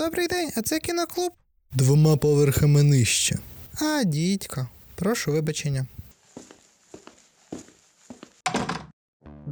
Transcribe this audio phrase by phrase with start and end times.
[0.00, 1.32] Добрий день, а це кіноклуб?
[1.72, 3.36] Двома поверхами нижче.
[3.82, 4.66] А, дідько.
[4.94, 5.86] Прошу вибачення.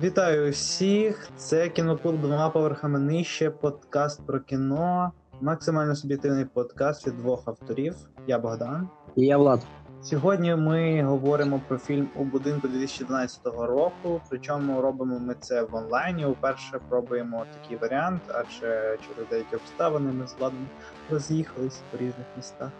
[0.03, 1.29] Вітаю всіх!
[1.37, 5.13] Це кіноклуб двома поверхами нижче, подкаст про кіно.
[5.41, 7.97] Максимально суб'єктивний подкаст від двох авторів.
[8.27, 8.89] Я Богдан.
[9.17, 9.61] І я Влад.
[10.01, 14.23] Сьогодні ми говоримо про фільм у будинку 2012 року.
[14.31, 16.27] Причому робимо ми це в онлайні.
[16.27, 20.71] Уперше пробуємо такий варіант, адже через деякі обставини ми з Владом
[21.09, 22.73] роз'їхались по різних містах.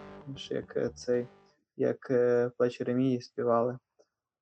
[0.49, 1.27] Як е, цей,
[1.77, 3.77] як е, плечі Ремії співали.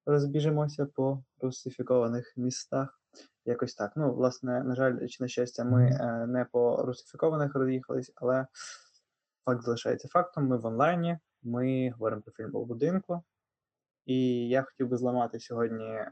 [0.05, 2.99] Розбіжимося по русифікованих містах.
[3.45, 3.91] Якось так.
[3.95, 8.47] Ну, власне, на жаль, чи на щастя, ми е, не по русифікованих роз'їхались, але
[9.45, 10.47] факт залишається фактом.
[10.47, 11.17] Ми в онлайні.
[11.47, 13.21] Ми говоримо про фільм у будинку.
[14.05, 16.11] І я хотів би зламати сьогодні е,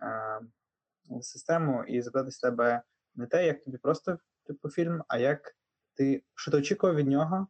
[1.21, 2.81] систему і запитати з тебе
[3.15, 5.55] не те, як тобі просто типу фільм, а як
[5.93, 7.47] ти що ти очікував від нього,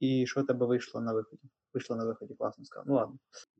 [0.00, 1.42] і що тебе вийшло на виході.
[1.74, 2.84] Вийшло на виході, класно сказав.
[2.88, 3.16] Ну ладно.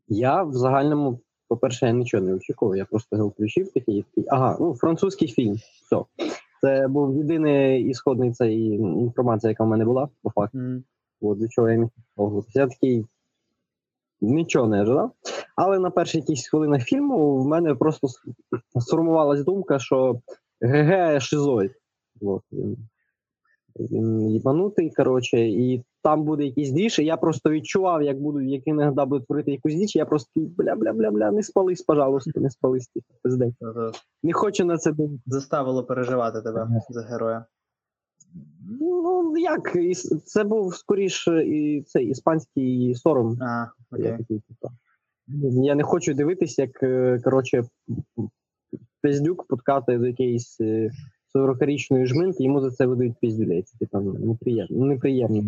[0.09, 2.77] Я в загальному, по-перше, я нічого не очікував.
[2.77, 4.27] Я просто його включив такий, такий.
[4.31, 5.55] Ага, ну французький фільм.
[5.55, 6.05] Все.
[6.61, 10.59] Це був єдиний ісходний цей інформація, яка в мене була, по факту.
[10.59, 10.85] Мгм.
[11.21, 11.89] От до чого я міг.
[12.55, 13.07] Я такий
[14.21, 15.13] нічого не ожидав.
[15.57, 18.23] Але на перших якісь хвилинах фільму в мене просто с-
[18.81, 20.21] сформувалась думка, що
[20.61, 21.73] ГГ шизоїд.
[22.23, 22.77] От, він,
[23.77, 28.67] він їбанутий, коротше, і там буде якийсь діж, і я просто відчував, як будуть, як
[28.67, 33.55] іноді буде творити якусь діч, я просто бля-бля-бля-бля, не спались, пожалуйста, не спались, типу, пиздець.
[34.23, 35.23] Не хочу на це дивитися.
[35.27, 37.45] Заставило переживати тебе за героя.
[38.81, 39.77] Ну, як,
[40.25, 43.37] це був скоріше і цей іспанський сором.
[43.91, 44.69] А, Я такий, типу,
[45.63, 47.65] Я не хочу дивитись, як е, коротше,
[49.03, 50.91] пиздюк подкатує до якоїсь е,
[51.35, 53.63] 40-річної жминки, йому за це видають пиздюлей.
[53.63, 54.87] Це типу, неприємно.
[54.87, 55.43] Неприємно,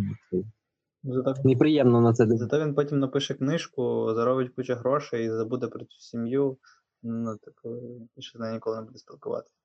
[1.04, 2.44] Зато, неприємно на це дивитися.
[2.44, 6.56] зато він потім напише книжку, заробить кучу грошей і забуде про цю сім'ю.
[7.02, 7.76] Ну, типу,
[8.16, 9.61] більше з нею ніколи не буде спілкуватися.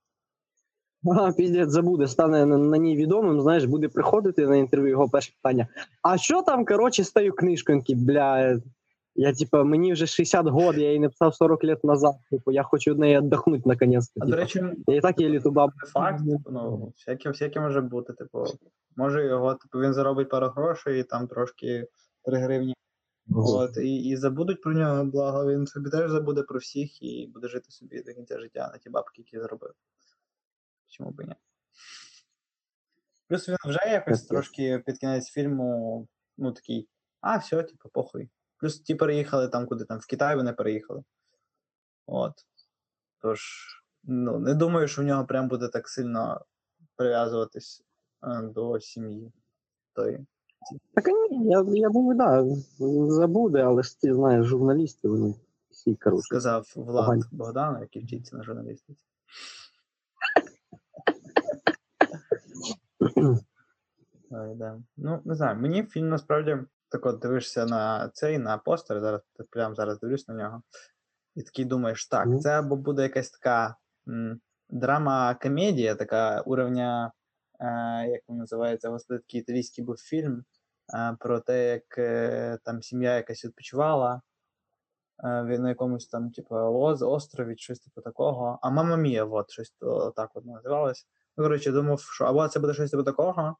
[1.12, 5.34] Ага, піздець забуде, стане на, на ній відомим, знаєш, буде приходити на інтерв'ю його перше
[5.44, 5.68] питання.
[6.04, 7.84] А що там, коротше, з тою книжкою?
[7.90, 8.60] Бля,
[9.16, 12.16] я типа, мені вже 60 років, я її написав 40 років назад.
[12.32, 14.22] Типу, я хочу від неї віддохнути наконець-то.
[14.22, 14.42] А до Типу.
[14.42, 15.72] речі, Я і так є літубаб.
[15.94, 18.14] факт, типу, ну, всяке, всяке може бути.
[18.14, 18.46] Типу,
[18.96, 21.88] може його, типу, він заробить пару грошей, і там трошки
[22.26, 22.74] 3 гривні.
[23.36, 27.48] От, і, і забудуть про нього, благо він собі теж забуде про всіх і буде
[27.48, 29.72] жити собі до кінця життя на ті бабки, які заробив.
[30.88, 31.36] Чому б і ні?
[33.28, 36.90] Плюс він вже якось Так, трошки під кінець фільму, ну такий,
[37.22, 38.30] а, все, типу, похуй.
[38.58, 41.04] Плюс ті переїхали там, куди там, в Китай вони переїхали.
[42.06, 42.34] От.
[43.22, 43.42] Тож,
[44.04, 46.46] ну, не думаю, що в нього прям буде так сильно
[46.96, 47.84] прив'язуватись
[48.24, 49.32] е, до сім'ї.
[49.94, 50.26] Тої.
[50.94, 52.46] Так ні, я, я думаю, да,
[53.14, 55.36] забуде, але ж ти знаєш, журналісти, вони
[55.70, 56.24] всі коротше.
[56.24, 57.24] сказав Влад Погані.
[57.32, 59.04] Богдану, який вчиться на журналістиці.
[64.32, 64.80] Ой, да.
[64.98, 66.58] Ну, не знаю, мені фільм насправді
[66.90, 70.62] так от дивишся на цей, на постер, зараз прямо зараз дивлюсь на нього.
[71.36, 73.76] І такий думаєш, так, це або буде якась така
[74.08, 74.40] м,
[74.70, 77.12] драма-комедія, така уровня,
[77.60, 80.44] е, як він називається, господи, такий італійський був фільм
[80.96, 84.22] е, про те, як е, там сім'я якась відпочивала
[85.24, 88.60] е, на якомусь там, типу, острові, щось типу такого.
[88.62, 91.08] А Мама Мія, от, щось то- так от називалось.
[91.38, 93.56] Ну, коротше, думав, що або це буде щось типу такого,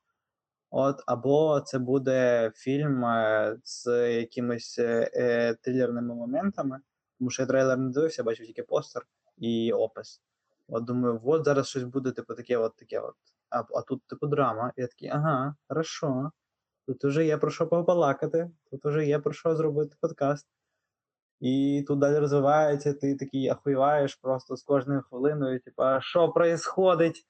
[0.70, 6.80] от, або це буде фільм е, з якимись е, е, трилерними моментами,
[7.20, 9.06] тому що я трейлер не дивився, бачив тільки постер
[9.38, 10.22] і опис.
[10.68, 13.16] От думаю, от зараз щось буде, типу, таке, от таке от.
[13.50, 14.74] А, а тут, типу, драма.
[14.78, 16.32] І я такий, ага, хорошо.
[16.88, 20.48] Тут уже є про що побалакати, тут уже є про що зробити подкаст.
[21.40, 27.28] І тут далі розвивається, ти такий ахуєваєш просто з кожною хвилиною, типу, що происходить?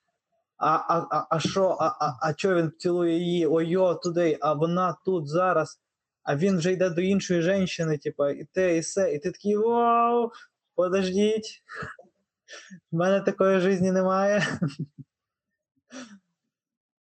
[0.57, 3.47] А, а, а, що, а, а, а чо він цілує її?
[3.47, 5.81] Ой-йо, туди, а вона тут зараз,
[6.23, 9.57] а він вже йде до іншої жінки, типу, і те, і все, і ти такий
[9.57, 10.31] вау,
[10.75, 11.63] подождіть.
[12.91, 14.59] В мене такої житті немає.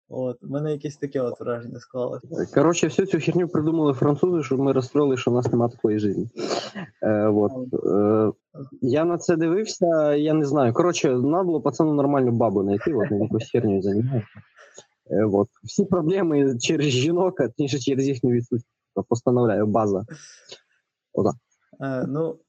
[0.10, 2.28] От, у мене якесь таке от враження склалося.
[2.54, 6.30] Коротше, всю цю херню придумали французи, щоб ми розстроїли, що в нас немає такої житті.
[7.04, 7.52] Е, вот.
[7.74, 8.31] е,
[8.81, 10.74] я на це дивився, я не знаю.
[10.74, 14.28] Коротше, треба було пацану нормальну бабу знайти, от він якусь херню займається.
[15.12, 15.48] Е, вот.
[15.63, 18.68] Всі проблеми через жінок, а точніше через їхню відсутність.
[19.10, 20.06] Постановляю, база.
[21.81, 22.40] Е, ну,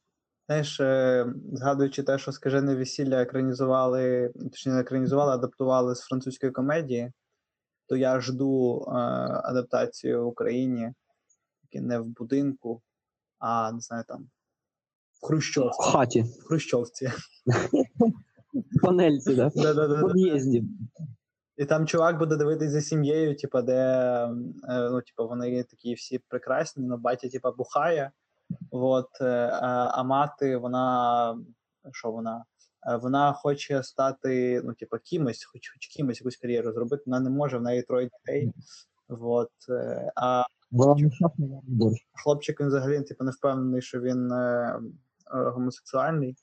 [0.46, 7.12] знаєш, е, згадуючи те, що скажене весілля екранізували, точніше, не екранізували, адаптували з французької комедії.
[7.88, 8.90] То я жду е,
[9.44, 10.92] адаптацію в Україні
[11.80, 12.82] не в будинку,
[13.38, 14.28] а не знаю там
[15.22, 15.26] в
[15.68, 17.12] В хаті, В Хрущовці.
[18.54, 19.48] в панельці, да?
[19.48, 20.64] в під'їзді.
[21.56, 26.18] І там чувак буде дивитись за сім'єю, типа, де е, ну, типа, вони такі всі
[26.28, 28.10] прекрасні, але батя, типа, бухає.
[28.70, 29.50] От, е,
[29.92, 31.38] а мати, вона
[31.92, 32.44] що вона?
[32.88, 37.30] Е, Вона хоче стати, ну, типа, кимось, хоч, хоч кимось якусь кар'єру зробити, вона не
[37.30, 38.52] може, в неї троє дітей.
[39.08, 40.44] От, е, а
[42.22, 44.80] хлопчик він взагалі типу, не впевнений, що він е,
[45.34, 46.36] е, гомосексуальний,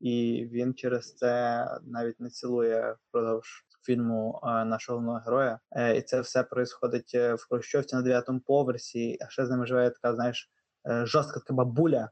[0.00, 5.58] і він через це навіть не цілує впродовж фільму нашого головного героя.
[5.96, 10.14] І це все відбувається в Хрущовці на дев'ятому поверсі, а ще з ними живе така,
[10.14, 10.50] знаєш,
[10.84, 12.10] жорстка така бабуля.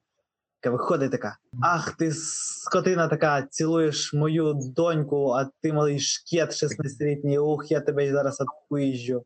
[0.65, 7.71] Виходить така: Ах, ти скотина така, цілуєш мою доньку, а ти малий шкет 16-літній, ух,
[7.71, 9.23] я тебе зараз відпижджу.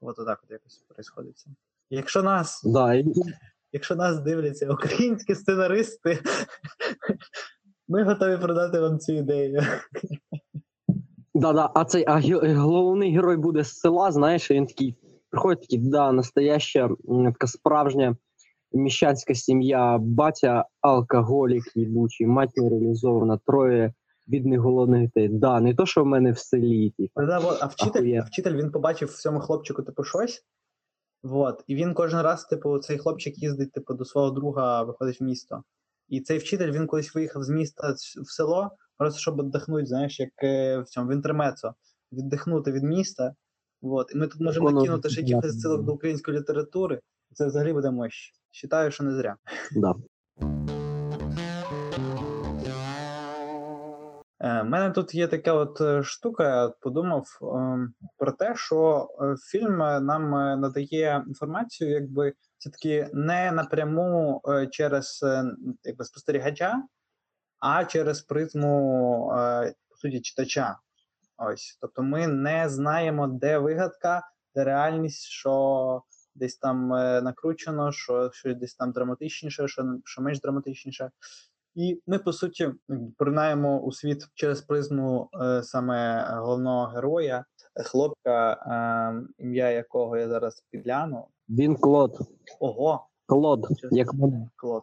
[0.00, 1.50] От отак от якось відбувається.
[1.90, 3.02] Якщо нас Да,
[3.72, 6.18] якщо нас дивляться українські сценаристи,
[7.88, 9.62] ми готові продати вам цю ідею.
[11.34, 12.20] Да, да, а цей а
[12.60, 14.96] головний герой буде з села, знаєш, він такий
[15.30, 16.90] приходить такий, да, настояща
[17.24, 18.16] така справжня
[18.74, 23.94] міщанська сім'я, батя алкоголік їбучий, мать нереалізована, троє
[24.26, 25.28] бідних голодних дітей.
[25.28, 27.26] Да, не то, що в мене в селі, типу.
[27.26, 30.44] Да, вот, а вчитель, а вчитель він побачив в цьому хлопчику, типу, щось.
[31.22, 31.64] Вот.
[31.66, 35.62] І він кожен раз, типу, цей хлопчик їздить, типу, до свого друга, виходить в місто.
[36.08, 40.30] І цей вчитель він колись виїхав з міста в село, просто щоб віддихнути, знаєш, як
[40.42, 41.74] е, в цьому в інтермецо,
[42.12, 43.34] віддихнути від міста.
[43.82, 44.12] Вот.
[44.14, 45.50] І ми тут можемо накинути ще понятно.
[45.50, 47.00] ссылок до української літератури.
[47.34, 48.32] Це взагалі буде мощь.
[48.52, 49.36] Считаю, що не зря.
[49.76, 49.94] Да.
[50.40, 50.62] У
[54.44, 57.26] Е, мене тут є така от е, штука, я подумав
[58.18, 65.24] про те, що е, фільм нам надає інформацію, якби все-таки не напряму через
[65.84, 66.82] якби, спостерігача,
[67.58, 69.28] а через призму
[69.88, 70.78] по суті читача.
[71.36, 71.78] Ось.
[71.80, 74.22] Тобто ми не знаємо, де вигадка,
[74.54, 76.02] де реальність, що
[76.34, 81.10] десь там е, накручено, що щось десь там драматичніше, що, що менш драматичніше.
[81.74, 87.44] І ми, по суті, якби поринаємо у світ через призму е, саме головного героя,
[87.84, 91.26] хлопка, е, ім'я якого я зараз підгляну.
[91.48, 92.18] Він Клод.
[92.60, 94.48] Ого, Клод, як мене.
[94.56, 94.82] Клод.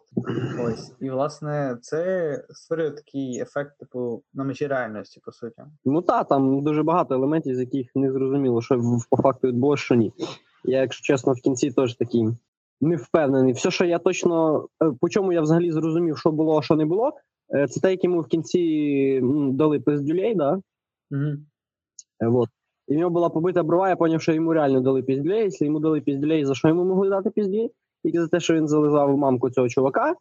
[0.64, 0.92] Ось.
[1.00, 5.62] І, власне, це створює такий ефект, типу, на межі реальності, по суті.
[5.84, 8.80] Ну та там дуже багато елементів, з яких не зрозуміло, що
[9.10, 10.12] по факту відбулося, що ні.
[10.64, 12.28] Я, якщо чесно, в кінці теж такий
[12.80, 13.52] не впевнений.
[13.52, 16.86] Все, що я точно е, по чому я взагалі зрозумів, що було, а що не
[16.86, 17.12] було,
[17.54, 19.20] е, це те, як йому в кінці
[19.52, 20.60] дали пиздюлей, да?
[21.10, 21.24] Угу.
[22.20, 22.48] Е, Вот.
[22.88, 25.42] І в нього була побита брова, я зрозумів, що йому реально дали піздюлей.
[25.42, 27.70] Якщо йому дали піздюлей, за що йому могли дати піздюлей?
[28.02, 30.14] Тільки за те, що він зализав мамку цього чувака,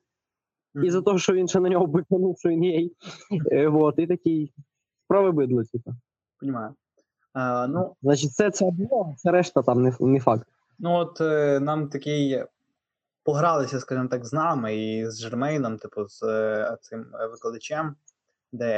[0.84, 2.92] і за те, що він ще на нього биканув, що він.
[3.52, 4.00] Е, Вот.
[4.00, 4.54] І такий
[5.06, 5.92] справи бидло, типу.
[6.40, 6.74] Понімаю.
[7.36, 10.48] Е, ну, Значить, це це було, це решта там не, не факт.
[10.80, 12.44] Ну, от е, нам такий
[13.24, 17.96] погралися, скажімо так, з нами і з Жермейном, типу, з е, цим е, викладачем,
[18.52, 18.74] де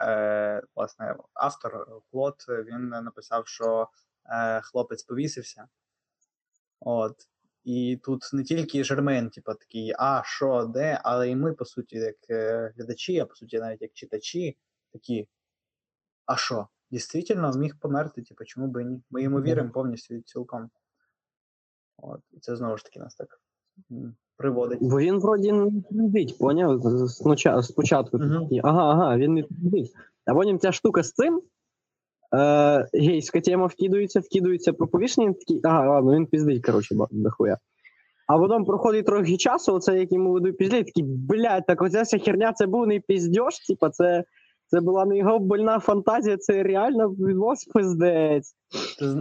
[0.00, 3.88] е, власне автор Клод він написав, що
[4.26, 5.68] е, хлопець повісився.
[6.80, 7.16] От.
[7.64, 11.96] І тут не тільки Жермейн, типу, такий, а що, де, але і ми, по суті,
[11.96, 14.56] як е, глядачі, а по суті, навіть як читачі,
[14.92, 15.28] такі.
[16.26, 16.68] А що?
[16.90, 19.02] Дійсно міг померти, типу, чому би ні?
[19.10, 20.70] Ми йому віримо повністю і цілком.
[21.96, 23.40] От, і це знову ж таки нас так
[24.36, 24.78] приводить.
[24.82, 26.82] Бо він вроді не пиздить, поняв?
[27.62, 29.92] Спочатку такий, ага, ага, він не пиздить.
[30.26, 31.42] А потім ця штука з цим.
[32.34, 37.58] Е, гейська тема вкидується, вкидується про повішення, такий, ага, ладно, він пиздить, коротше, дохуя.
[38.26, 42.18] А потім проходить трохи часу, оце як йому ведуть піздять, такий, блядь, так оця вся
[42.18, 44.24] херня, це був не піздьош, типа, це,
[44.66, 48.54] це була не його больна фантазія, це реально відбувався пиздець.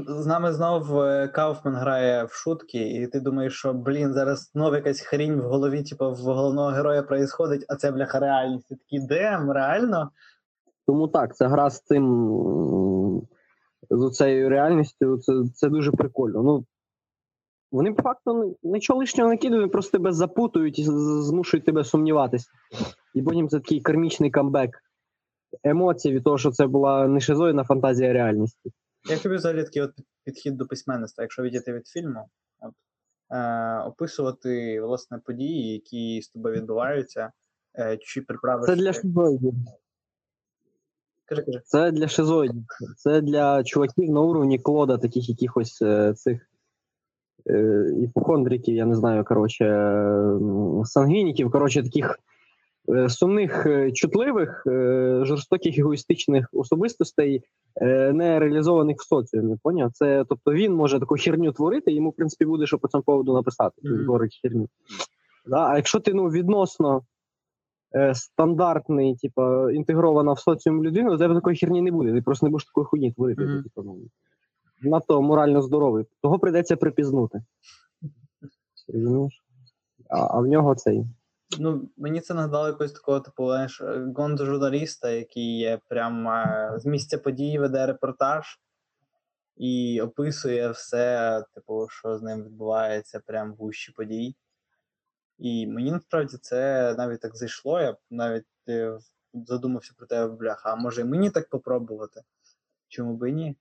[0.07, 4.73] З, нами знов е, Кауфман грає в шутки, і ти думаєш, що блін, зараз знов
[4.73, 8.67] якась хрінь в голові, типу, в головного героя проїсходить, а це бляха реальність.
[8.69, 10.11] Ти такий, дем, реально?
[10.87, 13.25] Тому так, ця гра з цим
[13.89, 16.43] з цією реальністю, це, це дуже прикольно.
[16.43, 16.65] Ну,
[17.71, 20.83] вони по факту нічого лишнього не кидають, вони просто тебе запутують і
[21.21, 22.47] змушують тебе сумніватись.
[23.13, 24.69] І потім це такий кармічний камбек
[25.63, 28.71] емоцій від того, що це була не шизоїдна фантазія реальності.
[29.09, 29.91] Як тобі взагалі такий от
[30.23, 32.73] підхід до письменництва, якщо відійти від фільму, от,
[33.31, 37.31] е, описувати власне події, які з тобою відбуваються,
[37.79, 38.65] е, чи приправиш.
[38.65, 39.53] Це для шизоїдів.
[41.25, 41.61] Кажи, кажи.
[41.65, 42.63] Це для шизоїдів.
[42.97, 46.49] Це для чуваків на уровні клода, таких якихось е, цих
[47.49, 49.65] е, іпохондриків, я не знаю, коротше,
[50.83, 52.19] сангвініків, коротше, таких
[53.09, 57.43] сумних, е, чутливих, е, жорстоких егоїстичних особистостей,
[57.81, 59.55] е, не реалізованих в соціумі.
[59.63, 59.91] Поняв?
[59.93, 63.33] Це, тобто він може таку херню творити, йому, в принципі, буде що по цьому поводу
[63.33, 63.81] написати.
[63.83, 64.69] Він творить херню.
[65.45, 65.67] Да?
[65.67, 67.01] А якщо ти ну, відносно
[67.95, 72.13] е, стандартний, типа, інтегрована в соціум людина, у тебе такої херні не буде.
[72.13, 73.41] Ти просто не будеш такої хуйні творити.
[73.41, 73.63] Мгм.
[73.63, 73.97] Типа, ну,
[74.81, 76.05] надто морально здоровий.
[76.21, 77.41] Того прийдеться припізнути.
[80.09, 81.05] А, а в нього цей.
[81.59, 83.81] Ну, мені це нагадало якогось такого, типу, знаєш,
[84.15, 88.59] гонзо журналіста, який є прям е, з місця події веде репортаж
[89.57, 94.35] і описує все, типу, що з ним відбувається прям в гущі подій.
[95.37, 97.81] І мені насправді це навіть так зайшло.
[97.81, 98.97] Я навіть е,
[99.33, 102.21] задумався про те, бляха, а може і мені так попробувати?
[102.87, 103.55] Чому би ні?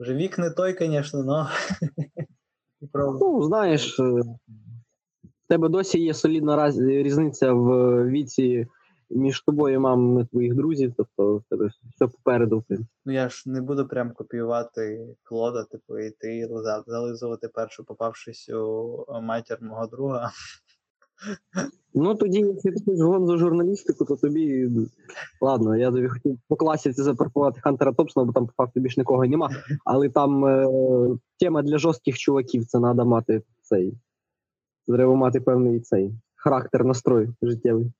[0.00, 1.48] Вже вік не той, звісно, але.
[2.94, 4.22] Ну, знаєш, е,
[5.48, 8.66] тебе досі є солідна раз- різниця в віці
[9.10, 12.64] між тобою і мамами твоїх друзів, тобто в тебе все попереду.
[13.06, 19.04] Ну я ж не буду прям копіювати Клода, типу, йти лиза- зализувати першу попавшись у
[19.22, 20.30] матір мого друга.
[21.94, 24.70] Ну тоді, якщо ти хочеш гонзо журналістику, то тобі
[25.40, 29.26] ладно, я тобі хотів по класіці запаркувати Хантера Топсона, бо там по факту більш нікого
[29.26, 29.50] нема.
[29.84, 30.68] Але там е,
[31.40, 33.94] тема для жорстких чуваків, це треба мати цей.
[34.94, 37.92] Треба мати певний цей характер, настрой життєвий.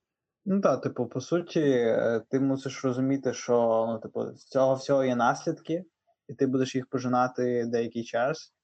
[0.44, 5.04] Ну так, типу, по суті, е, ти мусиш розуміти, що ну, типу, з цього всього
[5.04, 5.84] є наслідки,
[6.28, 8.54] і ти будеш їх пожинати деякий час.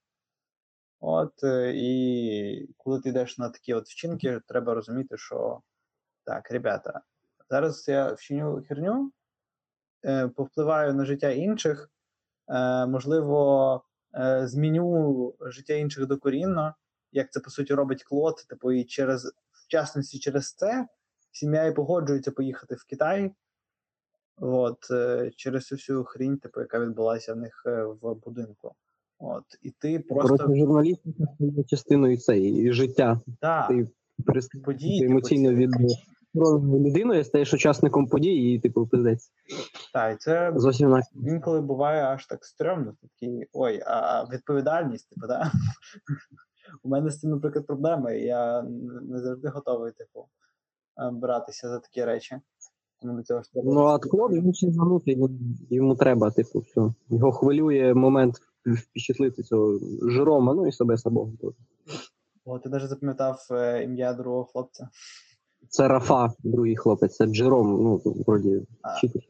[0.99, 5.61] От, е, і коли ти йдеш на такі от вчинки, треба розуміти, що
[6.23, 7.01] так, ребята,
[7.49, 9.11] зараз я вчиню херню,
[10.05, 11.89] е, повпливаю на життя інших,
[12.87, 13.83] можливо,
[14.43, 16.75] зміню життя інших докорінно,
[17.15, 20.87] як це по суті робить Клод, типу, і через в частності через це
[21.31, 23.31] сім'я і погоджується поїхати в Китай.
[24.37, 28.71] От, е, через всю хрінь, типу, яка відбулася в них е, в будинку.
[29.19, 33.21] От, і ти просто Коротше, журналістика є частиною цієї життя.
[33.41, 33.87] да, Ти
[34.65, 35.71] події, ти типу, емоційно ці- від
[36.85, 39.31] людиною стаєш учасником подій, і типу пиздець.
[39.93, 41.09] Та, і це Зовсім інакше.
[41.27, 42.93] інколи буває аж так стрьомно.
[43.01, 45.51] Такий, ой, а відповідальність, типу, да?
[46.83, 48.19] У мене з цим, наприклад, проблеми.
[48.19, 48.61] Я
[49.01, 50.27] не завжди готовий, типу,
[50.97, 52.39] е, братися за такі речі.
[53.01, 53.49] Тому цього ж.
[53.53, 55.19] Ну, а Клод він ще занутий,
[55.69, 56.81] йому, треба, типу, все.
[57.09, 59.79] Його хвилює момент впечатлити цього
[60.09, 61.31] Жерома, ну і себе самого.
[62.45, 64.89] О, ти навіть запам'ятав е, ім'я другого хлопця.
[65.69, 68.61] Це Рафа, другий хлопець, це Джером, ну, вроді,
[68.97, 69.21] вчитель.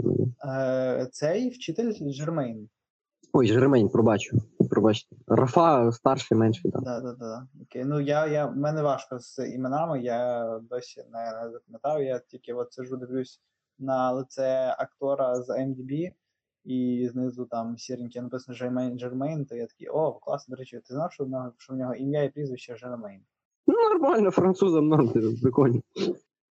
[0.46, 2.70] Е, цей вчитель Жермейн.
[3.38, 4.38] Ой, Жеремень, пробачу.
[4.70, 5.16] Пробачте.
[5.28, 6.84] Рафа старший, менший, так.
[6.84, 7.48] Да, да, да.
[7.62, 7.84] Окей.
[7.84, 12.04] Ну я, я в мене важко з іменами, я досі не, не запам'ятав.
[12.04, 13.42] Я тільки от сижу, дивлюсь
[13.80, 16.12] на лице актора з IMDb,
[16.64, 20.94] і знизу там сіреньке написано Жермейн Жермейн, то я такий, о, класно, до речі, ти
[20.94, 23.22] знав, що в нього, що в нього ім'я і прізвище Жермейн.
[23.68, 25.12] Ну, нормально, французам норм,
[25.42, 25.82] прикольно.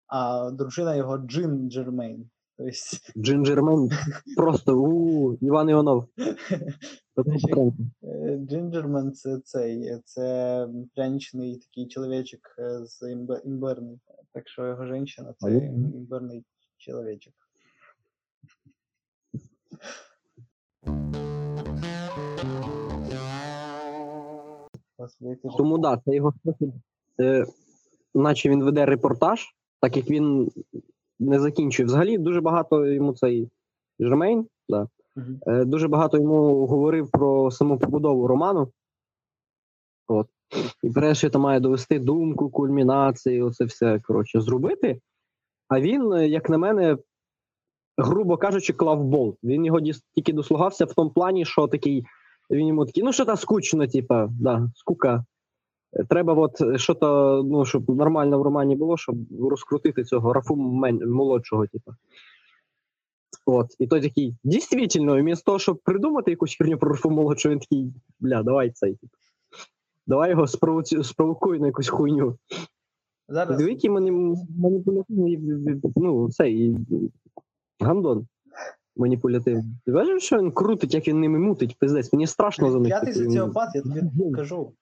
[0.07, 2.31] А дружина його Джин Джермейн.
[2.57, 3.91] Тобто, Gingerman
[4.37, 6.07] просто у Іван Іванов.
[8.03, 13.13] Е, Gingerman це цей, це пряничний такий чоловічок е, з
[13.45, 14.01] імбирний.
[14.33, 15.57] Так що його жінка це
[15.95, 16.45] імбирний
[16.79, 17.35] чоловічок.
[25.57, 26.73] Тому да, це його спосіб,
[28.15, 29.41] наче він веде репортаж,
[29.81, 30.51] так як він
[31.23, 31.87] не закінчує.
[31.87, 33.49] Взагалі дуже багато йому цей
[34.01, 34.89] Жермейн, да,
[35.47, 38.69] е, дуже багато йому говорив про саму побудову роману.
[40.09, 40.27] От.
[40.83, 45.01] І перше там має довести думку, кульмінації, оце все коротше зробити.
[45.69, 46.99] А він, е, як на мене,
[47.99, 49.37] грубо кажучи, клав болт.
[49.43, 49.81] Він його
[50.15, 52.05] тільки дослугався в тому плані, що такий.
[52.51, 55.25] Він йому такий, ну що та скучно, типа, да, скука.
[55.93, 60.55] Е, Треба, от що то, ну, щоб нормально в романі було, щоб розкрутити цього рафу
[60.57, 61.93] мен- молодшого, типа.
[63.47, 67.61] От, і той такий, дійсно, вмісто того, щоб придумати якусь херню про рафу молодшого, він
[67.61, 68.95] такий, бля, давай цей.
[68.95, 69.13] Типу.
[70.07, 71.05] Давай його спровоці...
[71.05, 72.39] спровокуй на якусь хуйню.
[73.29, 74.37] Зараз мани...
[74.59, 75.39] маніпулятивний,
[75.97, 76.77] ну, цей
[77.81, 78.27] гандон
[78.97, 79.75] маніпулятивний.
[79.87, 82.13] Ти бачиш, що він крутить, як він ними мутить, пиздець.
[82.13, 82.91] Мені страшно за них.
[83.01, 84.73] типу, він- соціопат, я тобі кажу.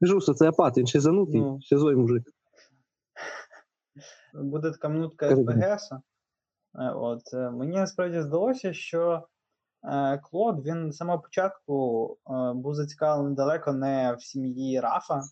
[0.00, 1.58] Кажу, соціопат, він ще занутий, Ну.
[1.60, 2.22] ще зой мужик.
[4.34, 5.42] Буде така минутка Кажи.
[6.74, 9.26] Е, От, е, мені насправді здалося, що
[9.84, 12.18] е, Клод він з самого початку
[12.54, 15.22] був зацікавлений далеко не в сім'ї Рафа,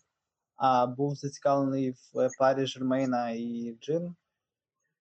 [0.55, 4.15] а був зацікавлений в парі Жермейна і Джин.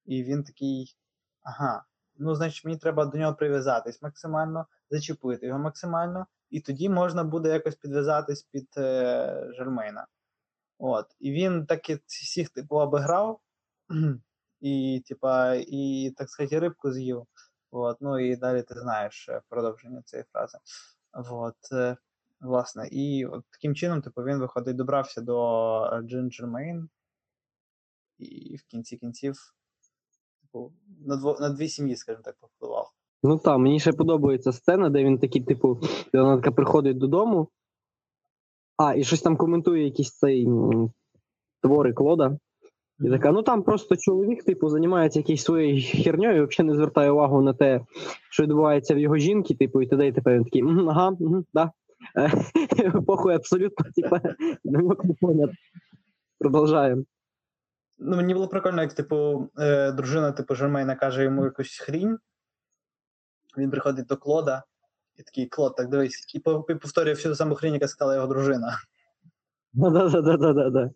[0.05, 0.97] І він такий:
[1.43, 1.85] ага,
[2.19, 7.49] ну, значить, мені треба до нього прив'язатись максимально, зачепити його максимально, і тоді можна буде
[7.49, 10.07] якось підв'язатись під е, Жермейна.
[10.79, 11.07] От.
[11.21, 13.41] І він так і всіх типу обіграв,
[14.61, 17.27] і, типа, і, так сказати, рибку з'їв.
[17.71, 17.97] От.
[18.01, 20.59] Ну і далі ти знаєш е, продовження цієї фрази.
[21.13, 21.73] От.
[21.73, 21.97] е,
[22.41, 26.89] Власне, і от таким чином, типу, він виходить, добрався до е, Джин Джермейн,
[28.19, 29.55] і в кінці кінців,
[30.43, 30.73] типу,
[31.07, 32.93] на, дво, на дві сім'ї, скажімо так, повпливав.
[33.23, 35.81] Ну так, мені ще подобається сцена, де він такий, типу,
[36.13, 37.49] де вона така приходить додому.
[38.77, 40.93] А, і щось там коментує якийсь цей м,
[41.63, 42.39] твори Клода.
[43.01, 47.43] І така, ну там просто чоловік, типу, займається якоюсь своєю херньою, взагалі не звертає увагу
[47.43, 47.81] на те,
[48.31, 50.07] що відбувається в його жінки, типу, і т.д.
[50.07, 51.71] і тепер він такий, ага, угу, да.
[53.07, 54.17] Похуй абсолютно, типу,
[54.65, 55.51] не понят.
[56.39, 57.03] Продовжаємо.
[57.99, 62.19] Ну, мені було прикольно, як, типу, е, дружина, типу, Жермейна каже йому якусь хрінь.
[63.57, 64.63] Він приходить до Клода
[65.17, 68.79] і такий Клод, так дивись, і по- повторює всю саму хрінь, яка сказала його дружина.
[69.73, 70.91] Да-да-да-да-да.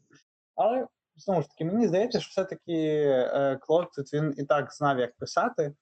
[0.55, 2.73] Але знову ж таки, мені здається, що все-таки
[3.07, 5.75] е, Клод тут він і так знав, як писати,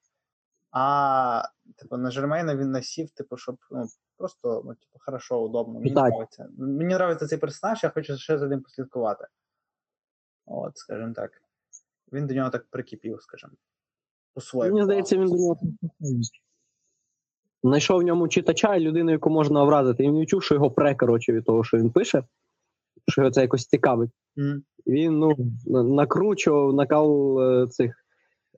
[0.71, 1.43] а
[1.77, 3.87] типу, на Жермейна він насів, типу, щоб ну,
[4.17, 5.75] просто ну, типу, хорошо, удобно.
[5.75, 6.05] Мені Так.
[6.05, 6.49] подобається.
[6.59, 9.27] Мені подобається цей персонаж, я хочу ще за ним послідкувати.
[10.47, 11.43] От, скажімо так.
[12.13, 13.53] Він до нього так прикипів, скажімо.
[14.35, 14.75] По-своєму.
[14.75, 15.59] Мені здається, він до нього
[17.63, 20.05] знайшов в ньому читача і людину, яку можна образити.
[20.05, 22.23] І він відчув, що його пре, коротше, від того, що він пише,
[23.09, 24.11] що його це якось цікавить.
[24.87, 25.37] І він ну,
[25.85, 27.95] накручував накал е, цих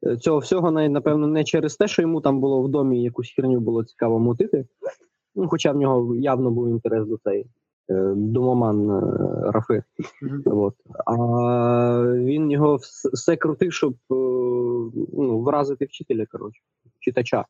[0.07, 3.61] е, цього всього, напевно, не через те, що йому там було в домі якусь херню
[3.61, 4.67] було цікаво мутити.
[5.35, 7.47] Ну, хоча в нього явно був інтерес до цей
[8.17, 9.03] домоман е,
[9.51, 9.83] Рафи.
[10.23, 10.43] Мгм.
[10.47, 10.75] От.
[11.07, 11.17] А
[12.15, 12.79] він його
[13.13, 13.95] все крутив, щоб
[15.13, 16.61] ну, вразити вчителя, коротше,
[17.01, 17.45] читача.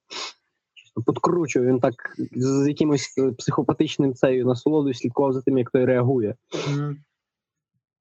[0.97, 1.95] Чисто подкручував, він так
[2.37, 6.35] з якимось е, психопатичним цею насолодою слідкував за тим, як той реагує
[6.71, 6.97] Мгм.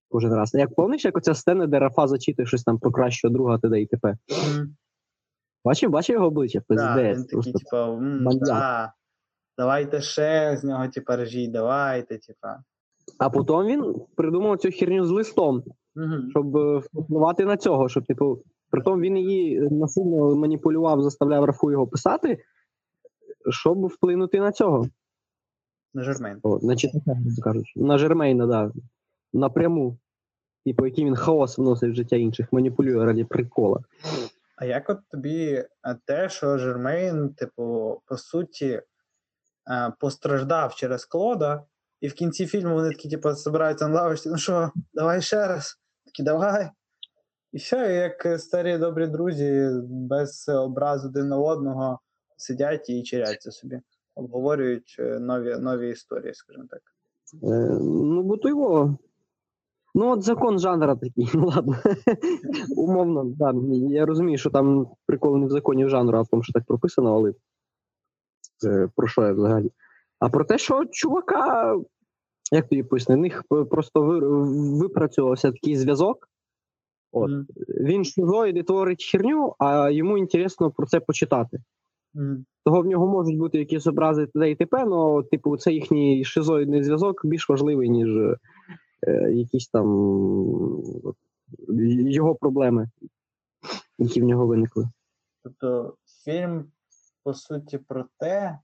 [0.09, 0.53] кожен раз.
[0.53, 3.81] Як помниш, як оця сцена, де Рафа зачитує щось там про кращого друга т.д.
[3.81, 4.17] і т.п.
[4.29, 4.75] Мгм.
[5.65, 6.61] Бачив, бачив його обличчя?
[6.69, 7.51] Да, він такий, просто.
[7.51, 7.99] типа,
[8.45, 8.93] да,
[9.57, 12.59] давайте ще з нього, типа, режіть, давайте, типа.
[13.17, 15.63] А потім він придумав цю херню з листом,
[15.95, 16.27] Мгм.
[16.29, 21.87] щоб е, впливати на цього, щоб, типу, притом він її насильно маніпулював, заставляв Рафу його
[21.87, 22.37] писати,
[23.49, 24.87] щоб вплинути на цього.
[25.93, 26.39] На Жермейн.
[26.43, 27.15] О, на читача.
[27.75, 28.71] На Жермейна, да.
[29.33, 29.97] Напряму.
[30.65, 33.79] Типу, який він хаос вносить в життя інших, маніпулює раді прикола.
[34.55, 35.65] А як от тобі
[36.05, 38.81] те, що Жермейн, типу, по суті,
[39.99, 41.63] постраждав через Клода,
[42.01, 45.75] і в кінці фільму вони такі, типу, збираються на лавочці, ну що, давай ще раз.
[46.05, 46.69] Такі, давай.
[47.51, 51.99] І все, як старі добрі друзі, без образу один на одного,
[52.43, 53.79] сидять і чиряться собі,
[54.15, 56.81] обговорюють е, нові, нові історії, скажімо так.
[57.43, 58.97] Е, ну, бо то його.
[59.95, 61.75] Ну, от закон жанра такий, ладно.
[62.77, 63.53] Умовно, да.
[63.89, 67.15] Я розумію, що там прикол не в законі жанру, а в тому, що так прописано,
[67.15, 67.33] але
[68.65, 69.71] е, про що я взагалі?
[70.19, 71.75] А про те, що чувака,
[72.51, 74.19] як тобі пояснити, в них просто ви,
[74.79, 76.29] випрацювався такий зв'язок.
[77.11, 77.31] От.
[77.31, 77.47] Мгм.
[77.67, 81.59] Він шизоїд і творить херню, а йому інтересно про це почитати.
[82.65, 84.51] Того в нього можуть бути якісь образи т.д.
[84.51, 88.37] і т.п., але, типу, це їхній шизоїдний зв'язок більш важливий, ніж
[89.07, 89.87] е, якісь там
[91.03, 91.15] от,
[91.67, 92.89] його проблеми,
[93.97, 94.89] які в нього виникли.
[95.43, 95.95] Тобто
[96.25, 96.65] фільм,
[97.23, 98.59] по суті, про те,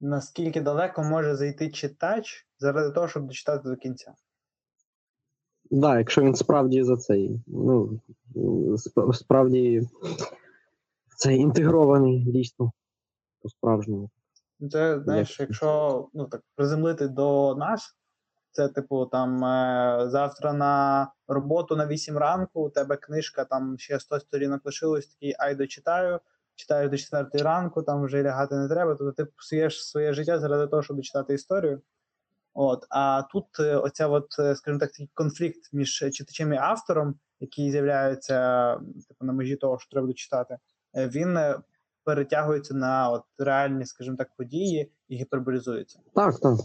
[0.00, 4.14] наскільки далеко може зайти читач заради того, щоб дочитати до кінця.
[5.70, 8.00] Так, да, якщо він справді за цей, ну,
[9.12, 9.88] справді
[11.16, 12.72] цей інтегрований дійсно
[13.42, 14.10] по-справжньому.
[14.70, 17.96] Це, знаєш, якщо ну, так, приземлити до нас,
[18.50, 24.00] це, типу, там е, завтра на роботу на 8 ранку, у тебе книжка, там ще
[24.00, 26.20] 100 сторінок лишилось, такий ай дочитаю,
[26.54, 28.94] читаю до 4 ранку, там вже лягати не треба.
[28.94, 31.82] Тобто ти псуєш своє життя заради того, щоб дочитати історію.
[32.54, 37.14] От, а тут е, оця, от, е, скажімо так, такий конфлікт між читачем і автором,
[37.40, 38.74] який з'являється
[39.08, 40.58] типу, на межі того, що треба дочитати,
[40.96, 41.58] він е,
[42.04, 46.00] перетягується на от, реальні, скажімо так, події і гіперболізується.
[46.14, 46.58] Так, так.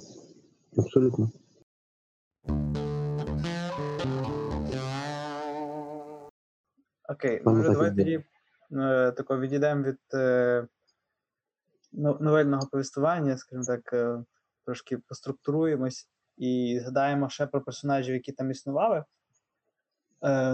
[0.78, 1.32] Абсолютно.
[7.10, 8.24] Окей, може, давай тоді
[8.72, 10.68] е, тако відійдемо від е,
[11.94, 14.24] новельного повістування, скажімо так, е,
[14.66, 18.98] трошки поструктуруємось і згадаємо ще про персонажів, які там існували.
[18.98, 19.04] Е,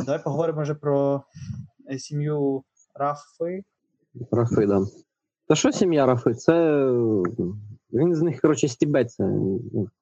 [0.04, 1.24] давай поговоримо вже про
[1.92, 2.64] е, сім'ю
[3.00, 3.64] Рафи.
[4.32, 4.82] Рафи, да.
[5.48, 6.34] Та що сім'я Рафи?
[6.34, 6.88] Це
[7.94, 9.40] він з них, коротше, стібеться.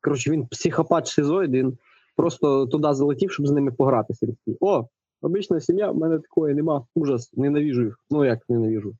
[0.02, 1.78] Коротше, він психопат шизоїд, він
[2.16, 4.28] просто туди залетів, щоб з ними погратися.
[4.60, 4.86] О,
[5.22, 6.86] обична сім'я, в мене такої нема.
[6.96, 8.00] Ужас, ненавіжу їх.
[8.10, 8.96] Ну як ненавіжу.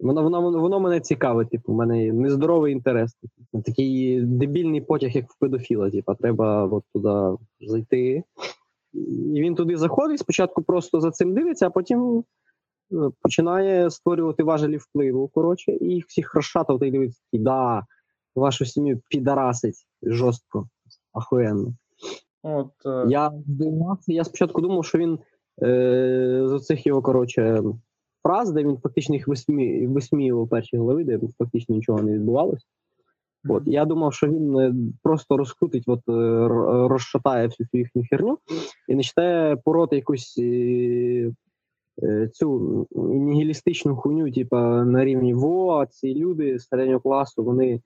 [0.00, 3.14] Воно, воно, воно мене цікавить, типу, в мене нездоровий інтерес.
[3.14, 3.62] Типу.
[3.62, 5.90] Такий дебільний потяг, як в педофіла.
[5.90, 8.22] Типу, треба от туди зайти.
[9.34, 12.24] І він туди заходить, спочатку просто за цим дивиться, а потім
[13.22, 17.82] починає створювати важелі впливу, коротше, і їх всіх розшатувати і дивиться, да,
[18.36, 20.68] вашу сім'ю підарасить жорстко,
[21.12, 21.74] ахуєнно.
[22.42, 25.18] От, е, Я здивувався, я спочатку думав, що він
[25.62, 27.62] е, з оцих його, коротше,
[28.22, 32.66] фраз, де він фактично їх висмі, висміював в першій главі, де фактично нічого не відбувалося.
[33.48, 36.48] От, я думав, що він е, просто розкрутить, от, е,
[36.88, 38.38] розшатає всю цю їхню херню
[38.88, 40.40] і почне пороти якусь
[42.32, 47.80] цю нігілістичну хуйню, типа на рівні во, ці люди середнього класу, вони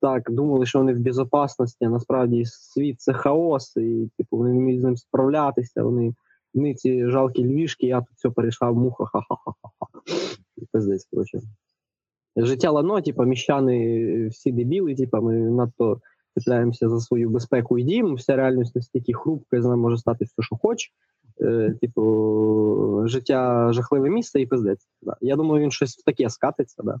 [0.00, 4.58] так думали, що вони в безопасності, а насправді світ це хаос, і типу вони не
[4.58, 5.82] вміють з ним справлятися.
[5.82, 6.14] Вони,
[6.54, 9.86] вони ці жалкі львішки, я тут все перейшов, муха, ха-ха-ха-ха.
[12.36, 16.00] Життя лано, типу, міщани всі дебіли, типу, ми надто
[16.34, 18.14] цепляємося за свою безпеку і дім.
[18.14, 20.92] Вся реальність настільки хрупка, з нами може стати все, що хоч.
[21.40, 24.88] Е, типу, життя жахливе місце і пиздець.
[25.02, 25.16] Да.
[25.20, 27.00] Я думаю, він щось в таке скатиться, да.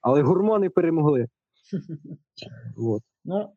[0.00, 1.28] але гормони перемогли.
[2.76, 3.02] От.
[3.24, 3.52] ну,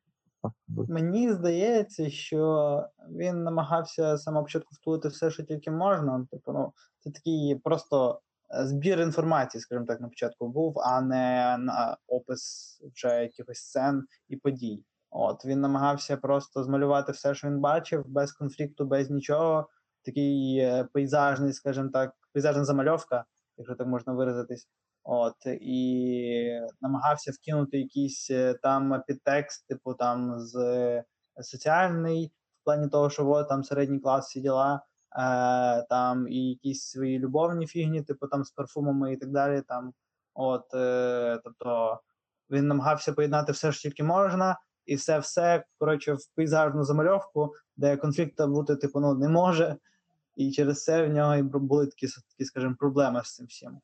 [0.67, 6.27] Мені здається, що він намагався з самого початку втулити все, що тільки можна.
[6.31, 8.21] Типу, ну, це такий просто
[8.55, 14.03] е, збір інформації, скажімо так, на початку був, а не на опис вже якихось сцен
[14.29, 14.83] і подій.
[15.09, 19.67] От він намагався просто змалювати все, що він бачив, без конфлікту, без нічого.
[20.05, 23.25] Такий е, пейзажний, скажімо так, пейзажна замальовка,
[23.57, 24.67] якщо так можна виразитись.
[25.03, 31.03] От і намагався вкинути якийсь е, там підтекст, типу там з е,
[31.43, 34.81] соціальний, в плані того, що от там середній клас всі діла, е,
[35.89, 39.61] там і якісь свої любовні фігні, типу там з парфумами і так далі.
[39.67, 39.93] Там,
[40.33, 41.99] от, е, тобто
[42.49, 47.97] він намагався поєднати все, що тільки можна, і все, все коротше, в пейзажну замальовку, де
[47.97, 49.77] конфлікту бути, типу, ну не може.
[50.35, 53.79] І через це в нього і були такі, такі скажімо, проблеми з цим всім.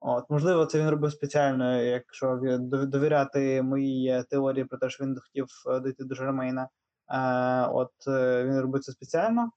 [0.00, 5.16] От, можливо, це він робив спеціально, якщо довіряти моїй е, теорії про те, що він
[5.20, 6.62] хотів е, дійти до Жермейна.
[6.62, 9.50] Е, от е, він робив це спеціально.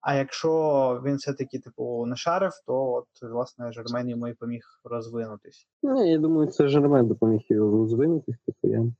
[0.00, 5.68] А якщо він все-таки типу не шарив, то от власне Жермейн йому і поміг розвинутись.
[5.82, 8.92] Ну, я думаю, це Жермен допоміг його розвинутися, типу я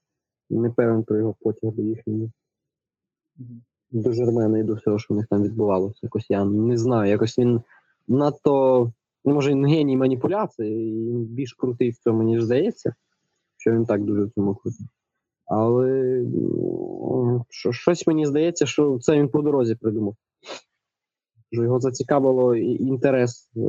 [0.51, 2.33] не певен про його потяг до їхньої
[3.90, 5.98] до Жермена і до всього, що в них там відбувалося.
[6.03, 7.61] Якось я не знаю, якось він
[8.09, 8.92] надто,
[9.24, 12.94] ну, може, він геній маніпуляції, і він більш крутий в цьому, ніж здається,
[13.57, 14.87] що він так дуже в цьому крутий.
[15.46, 16.22] Але
[17.48, 20.16] що, щось мені здається, що це він по дорозі придумав.
[21.53, 23.61] Що його зацікавило інтерес, е,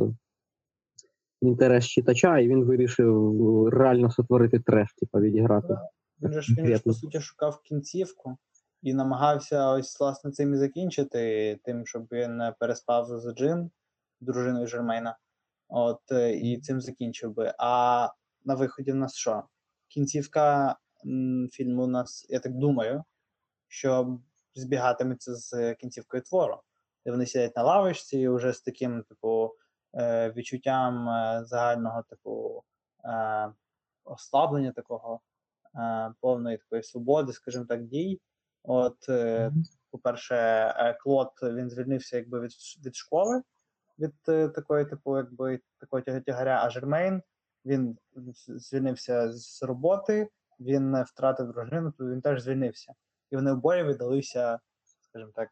[1.40, 5.76] інтерес читача, і він вирішив реально сотворити треш, типа відіграти.
[6.22, 8.36] Він же ж він ж, по суті шукав кінцівку
[8.82, 13.70] і намагався ось власне цим і закінчити, тим, щоб він е, переспав з Джин,
[14.20, 15.18] дружиною Жермейна.
[15.68, 17.54] От е, і цим закінчив би.
[17.58, 18.08] А
[18.44, 19.42] на виході в нас що?
[19.88, 23.04] Кінцівка м, фільму у нас, я так думаю,
[23.68, 24.18] що
[24.54, 26.60] збігатиметься з кінцівкою твору,
[27.04, 29.54] де вони сидять на лавочці і вже з таким, типу,
[29.94, 31.08] е, відчуттям
[31.44, 32.64] загального, типу,
[34.04, 35.20] ослаблення такого
[36.20, 38.20] повної такої свободи, скажімо так, дій.
[38.62, 39.52] От, е,
[39.90, 40.34] по-перше,
[40.76, 42.50] е, Клод він звільнився якби від,
[42.86, 43.42] від школи,
[43.98, 47.22] від е, такої, типу, якби такого тяга- тягаря, а Жермейн
[47.64, 47.98] він
[48.46, 50.28] звільнився з роботи,
[50.60, 52.94] він втратив дружину, то він теж звільнився.
[53.30, 54.58] І вони обоє віддалися,
[55.00, 55.48] скажімо так,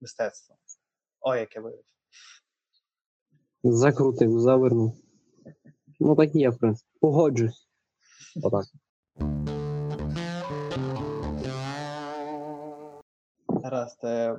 [0.00, 0.56] мистецтву.
[1.20, 1.84] Ой, яке виявив.
[3.62, 4.96] Закрутив, завернув.
[6.00, 6.90] Ну так є, в принципі.
[7.00, 7.68] Погоджусь.
[8.42, 8.64] Отак.
[13.64, 14.04] Гаразд.
[14.04, 14.38] е,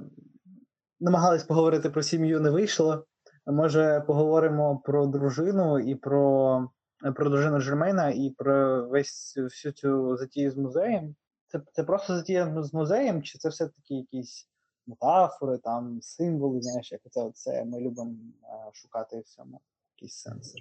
[1.00, 3.06] Намагались поговорити про сім'ю, не вийшло.
[3.46, 6.70] Може, поговоримо про дружину і про,
[7.16, 11.16] про дружину Жермейна і про весь всю цю затію з музеєм.
[11.48, 14.48] Це, це просто затія з музеєм, чи це все-таки якісь
[14.88, 18.12] метафори, там, символи, знаєш, як це, це ми любимо
[18.44, 19.60] е, шукати в цьому
[19.96, 20.56] якийсь сенс.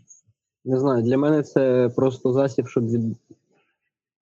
[0.64, 3.16] Не знаю, для мене це просто засіб, щоб від...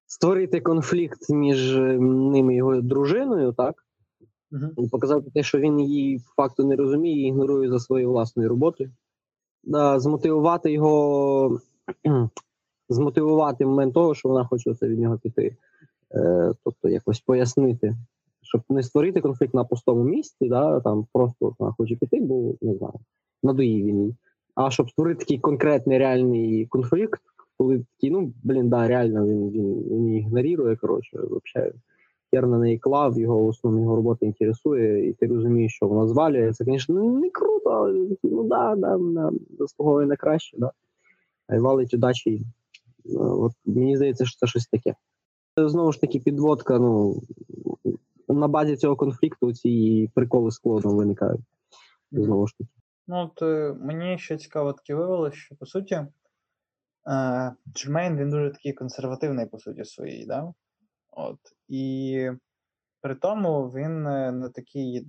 [0.07, 3.85] створити конфлікт між е, ним і його дружиною, так?
[4.53, 4.89] Угу.
[4.89, 8.91] Показати те, що він її факту не розуміє і ігнорує за своєю власною роботою.
[9.65, 11.61] Да, змотивувати його,
[12.89, 15.57] змотивувати момент того, що вона хоче це від нього піти.
[16.15, 17.97] Е, тобто якось пояснити,
[18.43, 22.75] щоб не створити конфлікт на пустому місці, да, там просто вона хоче піти, бо не
[22.75, 22.95] знаю,
[23.43, 24.17] надоїв він.
[24.55, 27.21] А щоб створити такий конкретний реальний конфлікт,
[27.59, 31.73] коли такий, ну блін, да, реально він, він, він ігнорує, коротше, взагалі
[32.35, 36.53] хер на неї клав, його основна його робота інтересує, і ти розумієш, що вона звалює.
[36.53, 40.73] Це, звісно, не круто, але ну да, да, да, заслуговує на краще, да.
[41.49, 42.41] А й валить удачі.
[43.05, 44.95] Ну, От мені здається, що це щось таке.
[45.55, 47.23] Це знову ж таки підводка, ну
[48.29, 51.41] на базі цього конфлікту ці приколи з клоном виникають.
[52.13, 52.71] Знову ж таки.
[53.07, 56.09] Ну, от е, мені ще цікаво таке виявилося, що по суті, е,
[57.75, 60.53] Джермейн він дуже такий консервативний, по суті, своїй, да?
[61.13, 61.39] От.
[61.69, 62.31] І
[63.01, 65.07] при тому він е, на такій,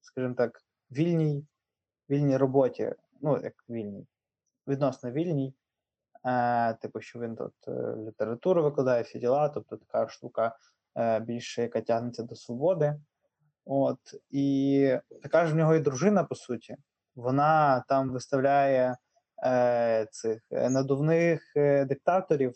[0.00, 1.46] скажімо так, вільній,
[2.10, 4.06] вільній роботі, ну, як вільній,
[4.66, 5.54] відносно вільній.
[6.26, 10.56] Е, типу, що він тут е, літературу викладає, всі діла, тобто така штука
[10.96, 12.94] е, більше, яка тягнеться до свободи.
[13.64, 13.98] От,
[14.30, 16.76] і така ж в нього і дружина, по суті.
[17.14, 18.96] Вона там виставляє
[19.44, 21.52] е, цих надувних
[21.86, 22.54] диктаторів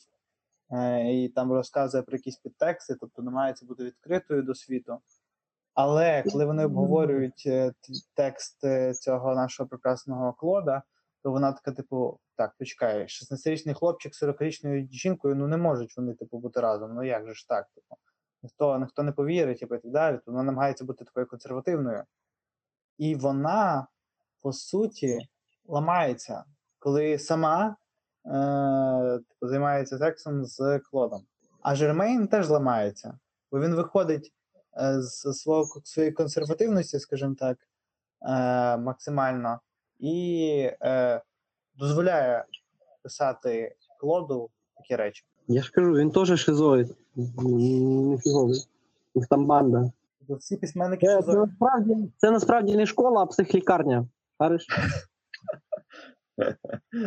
[1.11, 4.99] і там розказує про якісь підтексти, тобто намагається бути відкритою до світу.
[5.75, 7.73] Але коли вони обговорюють е,
[8.15, 10.83] текст е, цього нашого прекрасного клода,
[11.23, 16.15] то вона така, типу, так, почекай, 16-річний хлопчик з 40-річною жінкою, ну не можуть вони,
[16.15, 16.95] типу, бути разом.
[16.95, 17.67] Ну як же ж так?
[17.75, 17.97] Типу,
[18.43, 20.17] ніхто, ніхто не повірить, типу, і так далі.
[20.17, 22.05] То вона намагається бути такою консервативною.
[22.99, 23.87] І вона,
[24.43, 25.19] по суті,
[25.67, 26.45] ламається,
[26.79, 27.77] коли сама
[28.27, 31.23] е, типу, займається сексом з Клодом.
[31.63, 33.19] А Жермейн теж ламається,
[33.53, 34.33] бо він виходить
[34.83, 37.59] е, з свого, своєї консервативності, скажімо так,
[38.23, 39.61] е, максимально,
[39.99, 41.23] і е,
[41.79, 42.45] дозволяє
[43.03, 45.25] писати Клоду такі речі.
[45.49, 46.97] Я ж кажу, він теж шизоїд.
[47.17, 48.65] Не фіговий.
[49.31, 49.93] Там банда.
[50.19, 51.41] Тобто всі письменники Це, шизоїди.
[51.47, 54.07] насправді, це насправді не школа, а психлікарня.
[54.39, 54.67] Шариш?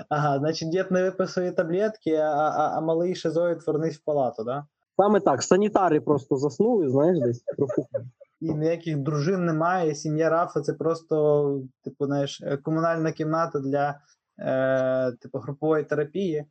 [0.09, 4.65] Ага, значить, дід не виписує таблетки, а, а, а малий шизоїд вернись в палату, да?
[4.97, 8.05] Саме так, санітари просто заснули, знаєш, десь профукали.
[8.41, 9.95] І ніяких дружин немає.
[9.95, 13.99] Сім'я Рафа це просто, типу, знаєш, е, комунальна кімната для
[14.39, 16.45] е, типу, групової терапії,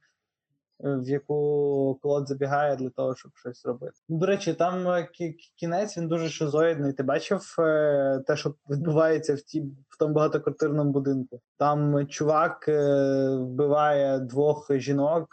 [0.82, 3.92] в яку Клод забігає для того, щоб щось робити.
[4.08, 5.08] Ну, До речі, там е,
[5.56, 6.92] кінець він дуже шизоїдний.
[6.92, 11.40] Ти бачив е, те, що відбувається в ті в тому багатоквартирному будинку?
[11.58, 15.28] Там чувак е, вбиває двох жінок.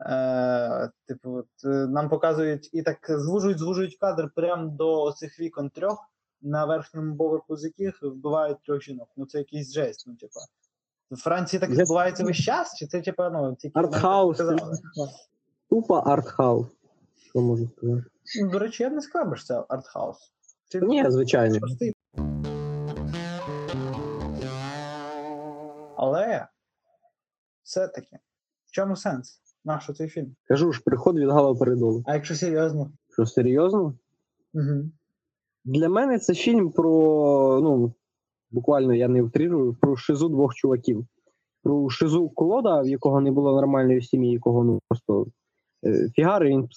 [0.00, 5.70] Е, типу, от, е, нам показують і так звужують, звужують кадр прямо до цих вікон
[5.70, 5.98] трьох,
[6.42, 9.08] на верхньому поверху з яких вбивають трьох жінок.
[9.16, 10.04] Ну це якийсь жесть.
[10.06, 10.40] Ну, типу.
[11.10, 14.38] В Франції так відбувається весь час, чи це типу, ну, тільки Артхаус.
[14.38, 14.78] показали?
[15.70, 16.66] Тупо артхаус.
[17.16, 18.04] Що можу сказати?
[18.42, 20.16] Ну, до речі, я не сказав, що це артхаус.
[20.68, 21.58] Це Ні, звичайно.
[25.96, 26.46] Але
[27.62, 28.18] все-таки,
[28.66, 29.40] в чому сенс?
[29.64, 30.36] Нащо цей фільм?
[30.48, 32.02] Кажу ж, приход від Гала передолу.
[32.06, 32.92] А якщо серйозно?
[33.12, 33.94] Що серйозно?
[34.54, 34.90] Угу.
[35.64, 36.90] Для мене це фільм про,
[37.62, 37.92] ну,
[38.50, 41.06] буквально я не утрирую, про шизу двох чуваків.
[41.62, 45.26] Про шизу Клода, в якого не було нормальної сім'ї, якого ну просто
[45.86, 46.68] е, фігари, він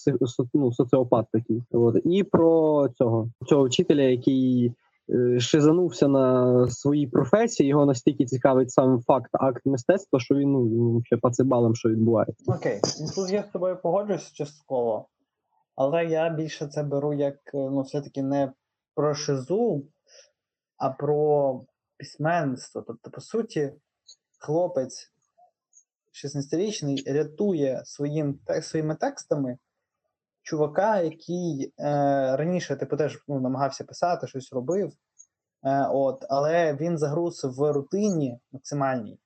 [0.53, 1.63] ну, соціопат такий.
[1.71, 1.95] От.
[2.05, 4.73] І про цього, цього вчителя, який
[5.09, 11.01] е, шизанувся на своїй професії, його настільки цікавить сам факт акт мистецтва, що він ну,
[11.05, 12.53] ще пацибалом, що відбувається.
[12.55, 15.05] Окей, ну тут я з тобою погоджуюсь частково,
[15.75, 18.51] але я більше це беру як е, ну, все-таки не
[18.95, 19.83] про шизу,
[20.81, 21.65] а про
[21.97, 22.81] письменство.
[22.81, 23.73] Тобто, по суті,
[24.39, 25.11] хлопець
[26.25, 29.57] 16-річний рятує своїм, своїми текстами
[30.41, 31.83] чувака, який е,
[32.35, 34.93] раніше типу, теж ну, намагався писати, щось робив.
[35.63, 39.19] Е, от, але він загруз в рутині максимальній.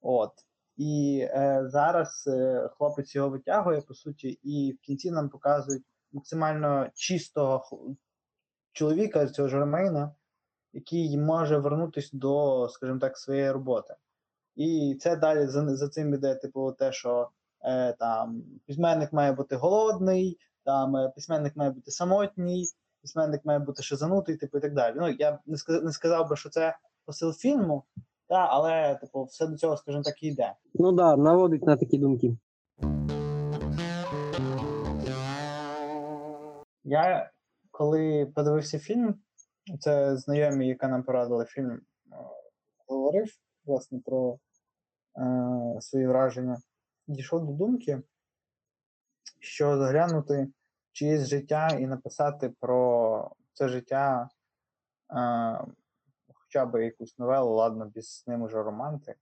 [0.00, 0.32] От.
[0.76, 6.88] І е, зараз е, хлопець його витягує, по суті, і в кінці нам показують максимально
[6.94, 7.96] чистого
[8.72, 10.14] чоловіка, цього Жермейна,
[10.72, 13.94] який може вернутися до, скажімо так, своєї роботи.
[14.56, 17.28] І це далі за, за цим іде, типу, те, що
[17.62, 22.66] е, там письменник має бути голодний, там е, письменник має бути самотній,
[23.02, 24.94] письменник має бути шизанутий, типу, і так далі.
[24.98, 27.84] Ну, я не сказав, не сказав би, що це посил фільму,
[28.28, 30.54] Та, але, типу, все до цього, скажімо так, і йде.
[30.74, 32.36] Ну да, наводить на такі думки.
[36.84, 37.30] Я
[37.70, 39.14] коли подивився фільм,
[39.78, 41.80] це знайомі, яка нам порадила фільм, е,
[42.86, 43.32] говорив
[43.64, 44.38] власне про
[45.18, 46.60] е, свої враження,
[47.06, 48.02] дійшов до думки,
[49.40, 54.28] що заглянути в чиєсь життя і написати про це життя
[55.12, 55.66] е,
[56.50, 59.14] хоча б якусь новелу, ладно, без ним уже романти,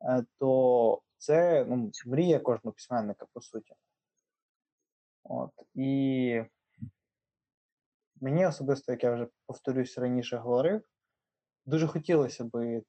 [0.00, 3.74] е, то це ну, мрія кожного письменника, по суті.
[5.24, 5.50] От.
[5.74, 6.42] І
[8.20, 10.82] мені особисто, як я вже повторюсь раніше говорив,
[11.66, 12.82] дуже хотілося би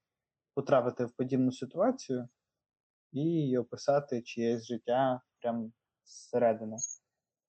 [0.54, 2.28] потрапити в подібну ситуацію
[3.12, 5.72] і описати чиєсь життя прямо
[6.06, 6.78] зсередини.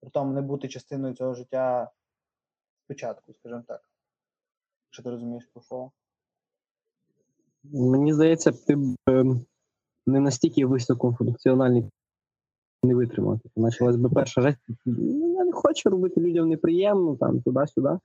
[0.01, 1.91] Притом не бути частиною цього життя
[2.85, 3.83] спочатку, скажімо так.
[4.87, 5.91] Якщо ти розумієш про що.
[7.65, 9.47] Мені здається, ти б ем,
[10.07, 11.91] не настільки високофункціональний
[12.83, 13.41] не витримав.
[13.41, 14.59] Типу, Почалась би перша жесть,
[15.51, 17.99] не хочу робити людям неприємно, там, туди-сюди.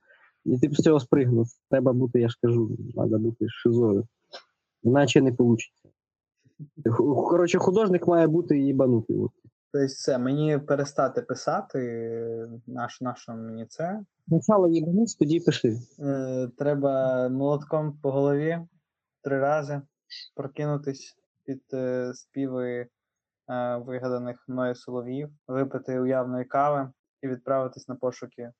[0.44, 1.46] І ти з цього спригнув.
[1.70, 4.06] Треба бути, я ж кажу, треба бути шизою.
[4.82, 5.62] Іначе не вийде.
[7.28, 9.16] Коротше, художник має бути їбанутий.
[9.72, 11.80] Тобто, все, мені перестати писати,
[12.66, 14.00] наш, нащо мені це.
[14.26, 15.76] Спочатку їбанусь, тоді пиши.
[15.98, 18.58] Е, треба молотком по голові
[19.22, 19.82] три рази
[20.34, 22.86] прокинутись під е, співи
[23.48, 26.90] е, вигаданих мною солов'їв, випити уявної кави
[27.26, 28.52] і відправитись на пошуки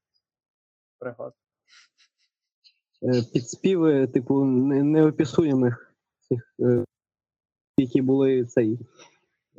[0.98, 1.32] пригод.
[3.02, 5.94] Е, Підспіви, типу, не- неописуємих
[6.28, 6.84] цих, е,
[7.78, 8.78] які були цей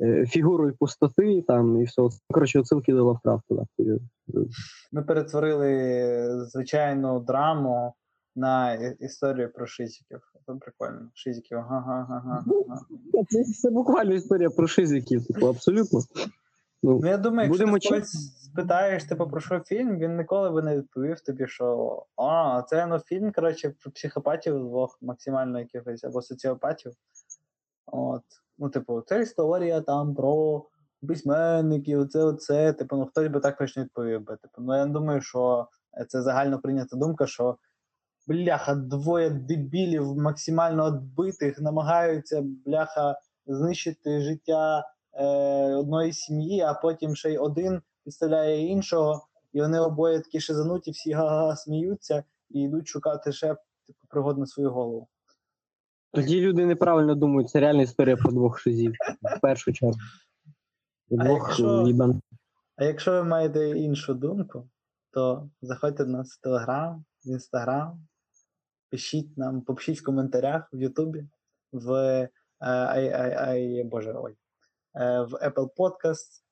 [0.00, 2.02] е, фігурою пустоти, там і все.
[2.30, 3.54] Коротше, оцінки до Лавкрафта.
[4.92, 7.94] Ми перетворили звичайну драму
[8.36, 10.20] на історію про шизиків.
[10.46, 11.10] Це прикольно.
[11.14, 12.44] Шизиків, ага-га-га.
[13.28, 16.00] Це, це буквально історія про шизиків, типу, абсолютно.
[16.82, 20.62] Ну, Ну, я думаю, якщо ти когось спитаєш, типу, про що фільм, він ніколи би
[20.62, 26.22] не відповів тобі, що а, це ну, фільм, коротше, про психопатів двох максимально якихось або
[26.22, 26.92] соціопатів.
[27.86, 28.22] От.
[28.58, 30.64] Ну, типу, це історія там про
[31.08, 32.72] письменників, це оце.
[32.72, 34.36] Типу, ну хтось би так точно відповів би.
[34.36, 35.68] Типу, ну я думаю, що
[36.08, 37.56] це загально прийнята думка, що
[38.26, 44.84] бляха, двоє дебілів максимально відбитих намагаються, бляха, знищити життя
[45.18, 50.90] е, одної сім'ї, а потім ще й один підставляє іншого, і вони обоє такі шизануті,
[50.90, 53.46] всі га-га сміються і йдуть шукати ще
[53.86, 55.08] типу, пригод на свою голову.
[56.12, 58.92] тоді люди неправильно думають, це реальна історія про двох шизів.
[59.36, 59.98] В першу чергу.
[61.18, 62.22] А якщо- їбан.
[62.76, 64.68] А якщо ви маєте іншу думку,
[65.10, 68.06] то заходьте до нас в Телеграм, в Інстаграм,
[68.90, 71.24] пишіть нам, попишіть в коментарях в Ютубі,
[71.72, 74.36] в е, ай, ай, ай, Боже, ой, е,
[74.98, 76.42] в Apple Podcast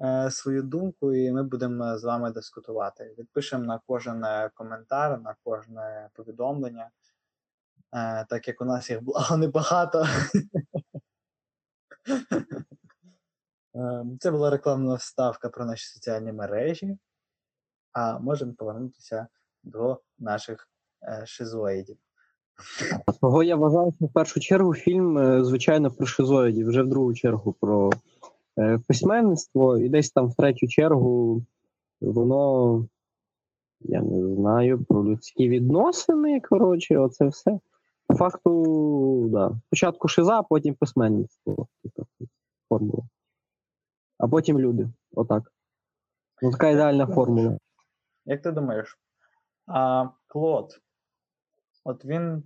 [0.00, 3.14] е, свою думку, і ми будемо з вами дискутувати.
[3.18, 6.90] Відпишемо на кожен е, коментар, на кожне повідомлення.
[7.94, 10.06] Е, так як у нас їх благо небагато.
[13.76, 16.98] Е, Це була рекламна вставка про наші соціальні мережі.
[17.92, 19.26] А можемо повернутися
[19.62, 20.68] до наших
[21.02, 21.98] е, шизоїдів.
[23.20, 27.14] Того я вважаю, що в першу чергу фільм, е, звичайно, про шизоїдів, вже в другу
[27.14, 27.90] чергу про
[28.58, 31.42] е, письменництво, і десь там в третю чергу
[32.00, 32.86] воно,
[33.80, 36.40] я не знаю, про людські відносини.
[36.40, 37.60] Коротше, оце все.
[38.06, 39.60] По факту, да.
[39.66, 41.66] Спочатку шиза, потім письменництво.
[41.82, 42.06] Типу,
[42.68, 43.02] формула.
[44.18, 44.88] А потім люди.
[45.12, 45.52] Отак.
[46.42, 47.58] Ну, така ідеальна формула.
[48.24, 48.98] Як ти думаєш,
[49.66, 50.80] а Клод,
[51.86, 52.42] от він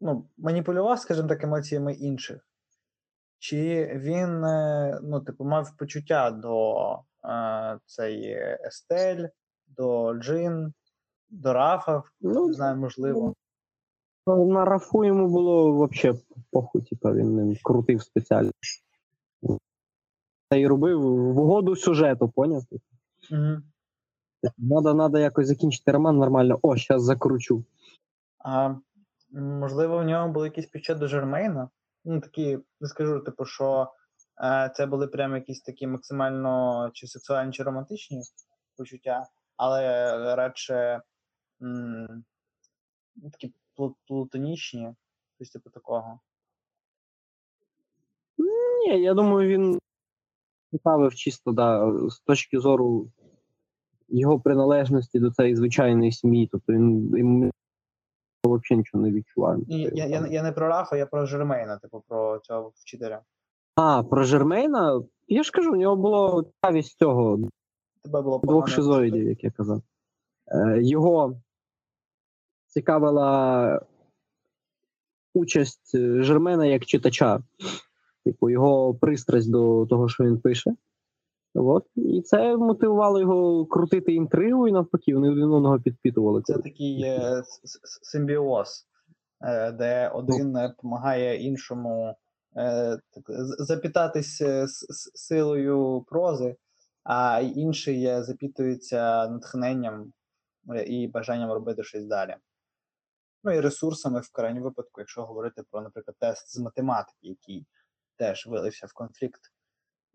[0.00, 2.48] ну, маніпулював, скажімо так, емоціями інших?
[3.38, 6.74] Чи він е, ну, типу, мав почуття до
[7.24, 9.26] е, цієї Естель,
[9.66, 10.72] до Джин,
[11.30, 13.34] до Рафа, Ну, не знаю, можливо.
[14.26, 16.18] На рафу йому було взагалі
[16.50, 18.50] похуй, типа він ним крутив спеціально.
[20.48, 22.62] Та й робив в угоду сюжету, поняв?
[23.30, 23.62] Угу.
[24.58, 26.58] Надо, надо якось закінчити роман нормально.
[26.62, 27.64] О, зараз закручу.
[28.44, 28.74] А
[29.32, 31.68] можливо, в нього були якісь почуття до Жермейна?
[32.04, 33.92] Ну, такі, не скажу, типу, що
[34.44, 38.22] е, це були прям якісь такі максимально чи сексуальні, чи романтичні
[38.76, 39.26] почуття,
[39.56, 39.86] але
[40.36, 41.02] радше
[41.62, 42.24] м,
[43.32, 43.54] такі
[44.06, 44.94] плутонічні,
[45.36, 46.20] щось типу такого.
[48.38, 49.78] Ні, я думаю, він
[50.72, 53.10] цікавив чисто да, з точки зору
[54.08, 56.48] його приналежності до цієї звичайної сім'ї.
[56.52, 57.50] Тобто він йому
[58.48, 59.64] взагалі нічого не відчуваю.
[59.68, 63.20] Я, я, я не про Рафа, я про Жермейна, типу, про цього вчителя.
[63.76, 67.38] А, про Жермейна, я ж кажу, у нього було цікавість цього
[68.04, 69.82] Тебе було двох шизоїдів, як я казав.
[70.46, 71.40] Е, його
[72.66, 73.80] цікавила
[75.34, 77.42] участь е, Жермена як читача,
[78.24, 80.74] типу, його пристрасть до того, що він пише.
[81.54, 81.86] От.
[81.96, 86.42] І це мотивувало його крутити інтригу, і навпаки, вони один одного підпитували.
[86.42, 87.42] Це такий е,
[88.02, 88.86] симбіоз,
[89.44, 92.14] е, де один допомагає іншому
[92.56, 96.56] е, так, з- запітатись е, с- силою прози,
[97.04, 100.12] а інший е, запитується натхненням
[100.86, 102.36] і бажанням робити щось далі.
[103.44, 107.66] Ну і ресурсами в крайньому випадку, якщо говорити про, наприклад, тест з математики, який
[108.18, 109.40] теж вилився в конфлікт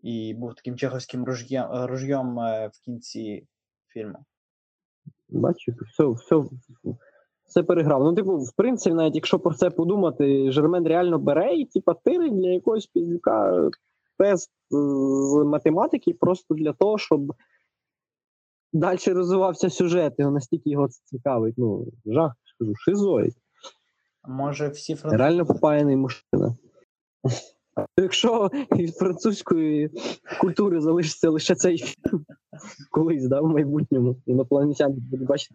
[0.02, 3.46] і був таким чеховським ружьєм, ружьєм е, в кінці
[3.88, 4.18] фільму.
[5.28, 6.42] Бачиш, все, все,
[7.46, 8.04] все переграв.
[8.04, 12.38] Ну, типу, в принципі, навіть якщо про це подумати, Жермен реально бере і типа тирить
[12.38, 13.70] для якогось піздюка
[14.18, 17.32] тест з математики просто для того, щоб
[18.72, 21.54] далі розвивався сюжет, і настільки його це цікавить.
[21.58, 23.34] Ну, жах, скажу, шизоїд.
[24.28, 26.56] Може, всі французи Реально попаяний мужчина.
[27.96, 29.90] Якщо від французької
[30.40, 32.24] культури залишиться лише цей фільм
[32.90, 35.54] колись, да, в майбутньому, інопланетяни будуть бачити,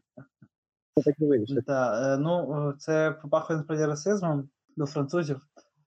[0.95, 1.65] це так не вирішить.
[1.65, 5.37] Та, е, ну, е, це попахує насправді расизмом до французів.
[5.37, 5.41] Е,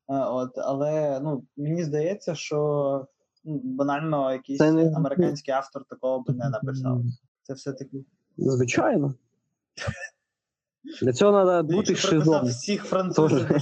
[0.09, 3.07] От, але ну, мені здається, що
[3.45, 7.03] ну, банально якийсь не- американський автор такого б не написав.
[7.43, 8.05] Це все-таки.
[8.37, 9.15] Звичайно.
[11.03, 12.47] Для цього треба бути шизом.
[12.47, 13.61] всіх французів до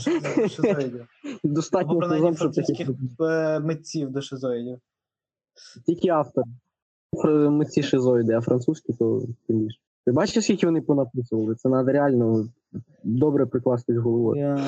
[0.48, 1.06] шизоїдів.
[1.44, 2.88] Достатньо шизом, щоб таких
[3.20, 4.78] е, митців до шизоїдів.
[5.86, 6.44] тільки автор.
[7.12, 9.78] Фр- Ми шизоїди, а французькі то тим більше.
[10.06, 11.54] Ти бачиш, скільки вони понаписували?
[11.54, 12.48] Це треба реально
[13.04, 14.40] добре прикластись головою.
[14.40, 14.66] Я...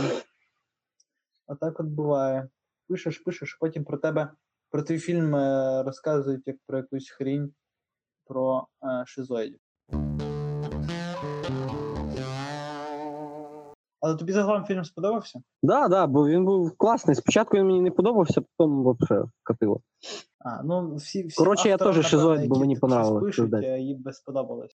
[1.46, 2.48] Отак от буває.
[2.88, 4.30] Пишеш, пишеш, потім про тебе,
[4.70, 7.52] про твій фільм е, розказують як про якусь хрінь
[8.26, 9.58] про е, шизоїдів.
[14.00, 15.40] Але тобі загалом фільм сподобався?
[15.62, 17.16] Да, да, бо він був класний.
[17.16, 19.80] Спочатку він мені не подобався, потім взагалі катило.
[20.38, 24.12] А, ну всі, всі Коротше, я теж шизоїд, бо мені так понравилось, е, їм би
[24.12, 24.76] сподобалось.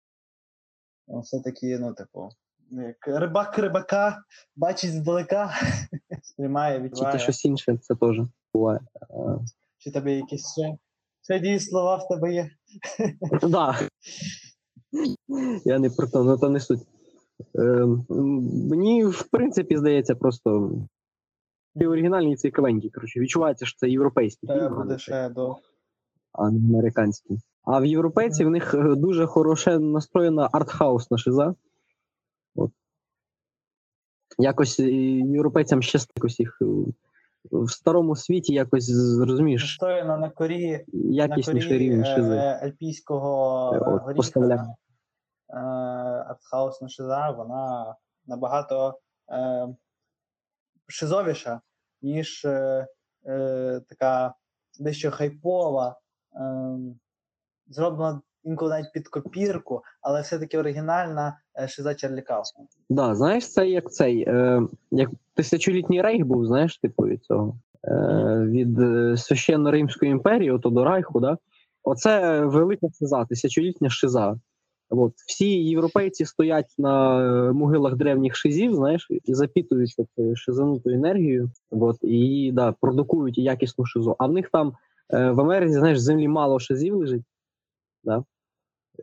[1.09, 2.29] Ну, Все-таки, ну, типу,
[2.71, 4.23] як рибак рибака
[4.57, 5.51] бачить здалека,
[6.23, 7.19] сприймає, відчуває.
[7.19, 8.17] щось інше, це теж
[8.55, 8.81] буває.
[9.79, 10.77] Чи тебе якісь ще,
[11.23, 12.51] ще дії слова в тебе є?
[13.43, 13.79] Да.
[15.65, 16.81] Я не про то, ну то не суть.
[17.55, 18.07] Ем,
[18.71, 20.73] мені, в принципі, здається, просто
[21.77, 22.91] оригінальні цікавенькі.
[22.91, 25.57] Коротше, відчувається, що це європейський Тебе фільм, а не, до.
[26.33, 27.39] а не американський.
[27.65, 31.55] А в європейців в них е, дуже хороше настроєна артхаусна шиза.
[32.55, 32.71] От.
[34.39, 36.65] Якось е, європейцям ще якось їх е,
[37.53, 42.37] в старому світі якось розумієш, Настояно на корі, на якісніший корі рівень шизи.
[42.37, 44.75] альпійського от, горіха.
[46.29, 47.95] Артхаусна шиза, вона
[48.27, 48.99] набагато
[49.33, 49.69] е,
[50.87, 51.61] шизовіша,
[52.03, 52.87] ніж е,
[53.27, 54.35] е, така
[54.79, 55.97] дещо хайпова,
[56.35, 56.41] е,
[57.67, 62.69] зроблена інколи навіть під копірку, але все-таки оригінальна е, шиза Чарлі Каусмана.
[62.91, 67.59] Да, знаєш, це як цей, е, як тисячолітній рейх був, знаєш, типу від цього.
[67.85, 67.95] Е,
[68.47, 71.39] від е, священно Римської імперії, ото до Райху, да?
[71.83, 74.37] Оце велика шиза, тисячолітня шиза.
[74.91, 75.13] От.
[75.27, 81.97] Всі європейці стоять на е, могилах древніх шизів, знаєш, і запітують от, шизануту енергію, от,
[82.03, 84.17] і да, продукують якісну шизу.
[84.19, 84.73] А в них там
[85.15, 87.23] е, в Америці, знаєш, землі мало шизів лежить.
[88.05, 88.25] Да?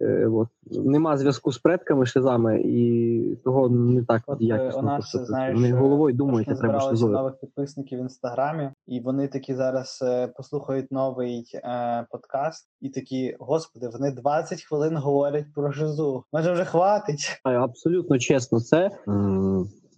[0.02, 0.48] Е, от.
[0.72, 4.80] Нема зв'язку з предками шизами, і того не так От, е, якісно.
[4.80, 7.14] у нас, просто знаєш, Вони е, головою думають, що треба шизою.
[7.14, 13.36] нових підписників в інстаграмі, і вони такі зараз е, послухають новий е, подкаст, і такі,
[13.40, 16.24] господи, вони 20 хвилин говорять про жизу.
[16.34, 17.42] Може, вже хватить.
[17.44, 18.92] Абсолютно чесно, це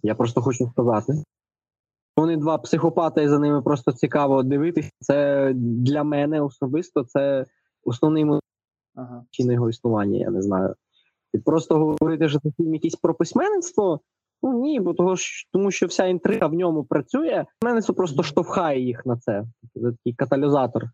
[0.02, 1.12] я просто хочу сказати.
[2.16, 4.90] Вони два психопати, і за ними просто цікаво дивитися.
[5.00, 7.44] Це для мене особисто це
[7.84, 8.24] основний
[8.94, 9.24] Ага.
[9.38, 10.74] його існування, я не знаю.
[11.32, 14.00] І просто говорити, що це фільм якийсь про письменництво.
[14.42, 17.44] Ну ні, бо того ж, тому що вся інтрига в ньому працює.
[17.60, 19.44] Письменництво просто штовхає їх на це.
[19.74, 20.84] Це такий каталізатор.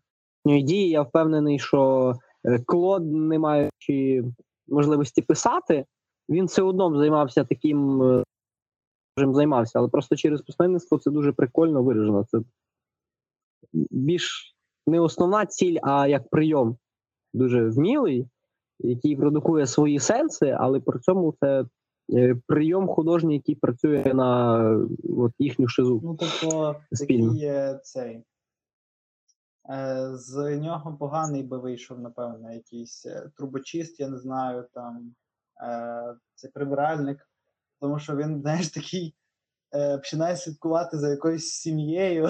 [0.45, 2.13] Ну, Дії, я впевнений, що
[2.45, 4.23] е, Клод, не маючи
[4.67, 5.85] можливості писати,
[6.29, 8.23] він все одно займався таким, е,
[9.17, 12.25] чим займався, але просто через письменництво це дуже прикольно виражено.
[12.31, 12.39] Це
[13.73, 14.55] більш
[14.87, 16.77] не основна ціль, а як прийом
[17.33, 18.27] дуже вмілий,
[18.79, 21.65] який продукує свої сенси, але при цьому це
[22.13, 24.61] е, прийом художній, який працює на
[25.17, 26.01] от, їхню шизу.
[26.03, 27.33] Ну, тобто, Спільно.
[27.33, 28.23] такий цей.
[29.69, 35.15] Е, З нього поганий би вийшов, напевно, якийсь е, трубочист, я не знаю, там
[35.63, 37.29] е, це прибиральник,
[37.81, 39.15] тому що він, знаєш, такий
[39.97, 42.29] починає слідкувати за якоюсь сім'єю,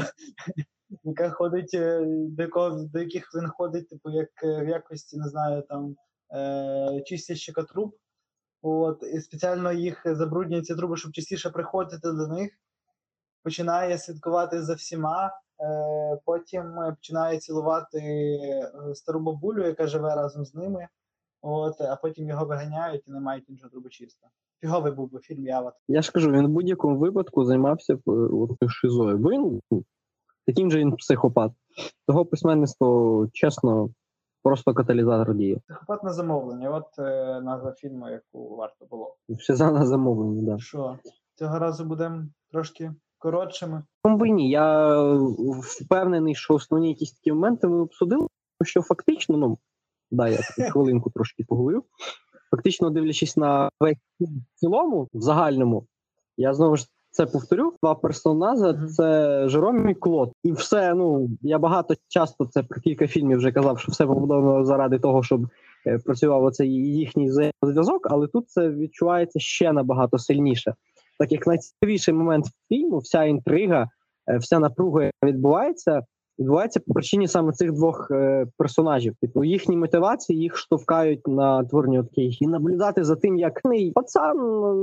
[1.04, 5.30] яка ходить, е, до, якого, до яких він ходить, типу, як е, в якості, не
[5.30, 5.96] знаю, там
[6.34, 7.96] е, чистящика труб.
[8.62, 12.52] От, і спеціально їх забруднює ці труби, щоб частіше приходити до них
[13.48, 15.32] починає слідкувати за всіма, е,
[16.26, 18.02] потім е, починає цілувати
[18.94, 20.88] стару бабулю, яка живе разом з ними.
[21.42, 24.28] От, а потім його виганяють і не мають іншого трубочиста.
[24.62, 25.74] Фіговий був би фільм Ява.
[25.88, 27.98] Я ж кажу, він в будь-якому випадку займався
[28.68, 29.18] шизою.
[29.18, 29.84] Бо він ну,
[30.48, 31.52] таким же він психопат.
[32.08, 33.89] Того письменництво, чесно,
[34.43, 35.60] просто каталізатор діє.
[35.68, 36.70] Психопат на замовлення.
[36.70, 39.16] От е, назва фільму, яку варто було.
[39.39, 40.60] Шиза на замовлення, да.
[40.60, 40.98] Що
[41.36, 43.84] цього разу будемо трошки коротшими.
[44.06, 44.50] Би ні?
[44.50, 44.98] Я
[45.62, 48.28] впевнений, що основні якісь такі моменти ми обсудили,
[48.64, 49.58] що фактично, ну,
[50.12, 50.38] да, я
[50.72, 51.84] хвилинку трошки поговорю.
[52.52, 55.88] Фактично, дивлячись на весь фільм в цілому, в загальному,
[56.38, 56.88] я знову ж
[57.18, 57.74] це повторю.
[57.84, 60.32] Два персонажа це Жером і Клод.
[60.43, 64.65] І все, ну я багато часто це про кілька фільмів вже казав, що все побудовано
[64.65, 65.47] заради того, щоб
[65.88, 70.74] е, працював оцей їхній зв'язок, але тут це відчувається ще набагато сильніше.
[71.20, 73.89] Так як найцікавіший момент фільму, вся інтрига,
[74.30, 76.01] е, вся напруга, відбувається,
[76.40, 79.16] відбувається по причині саме цих двох е, персонажів.
[79.22, 84.38] Типу їхні мотивації їх штовхають на творення таких і наблюдати за тим, як цей пацан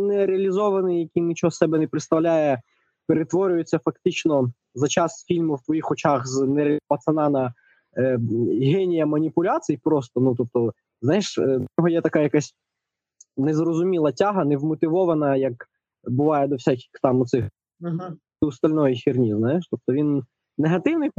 [0.07, 2.61] нереалізований, який нічого з себе не представляє,
[3.07, 7.55] перетворюється фактично за час фільму в твоїх очах з нереального пацана на
[7.97, 8.19] е,
[8.61, 9.81] генія маніпуляцій.
[9.85, 12.55] Просто ну тобто, знаєш, е, в є така якась
[13.37, 15.55] незрозуміла тяга, невмотивована, як
[16.05, 17.45] буває до всяких там оцих
[17.81, 18.01] Угу.
[18.41, 19.69] остальної херні, знаєш.
[19.71, 20.23] Тобто він
[20.59, 21.11] негативний,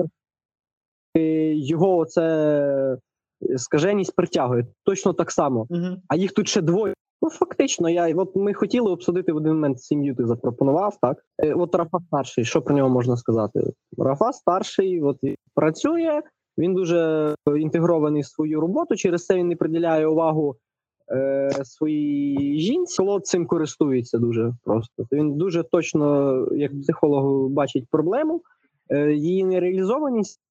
[1.55, 2.97] його це
[3.57, 5.68] скаженість притягує точно так само.
[5.70, 5.97] Угу.
[6.07, 6.93] А їх тут ще двоє.
[7.22, 10.16] Ну, фактично, я от ми хотіли обсудити в один момент сім'ю.
[10.16, 11.18] Ти запропонував, так?
[11.43, 13.59] Е, от Рафа старший, що про нього можна сказати?
[13.97, 15.18] Рафа старший, от
[15.55, 16.22] працює,
[16.57, 18.95] він дуже інтегрований в свою роботу.
[18.95, 20.55] Через це він не приділяє увагу
[21.11, 22.97] е, своїй жінці.
[22.97, 25.07] Клод цим користується дуже просто.
[25.11, 28.41] Він дуже точно, як психолог, бачить проблему,
[28.89, 30.41] е, її нереалізованість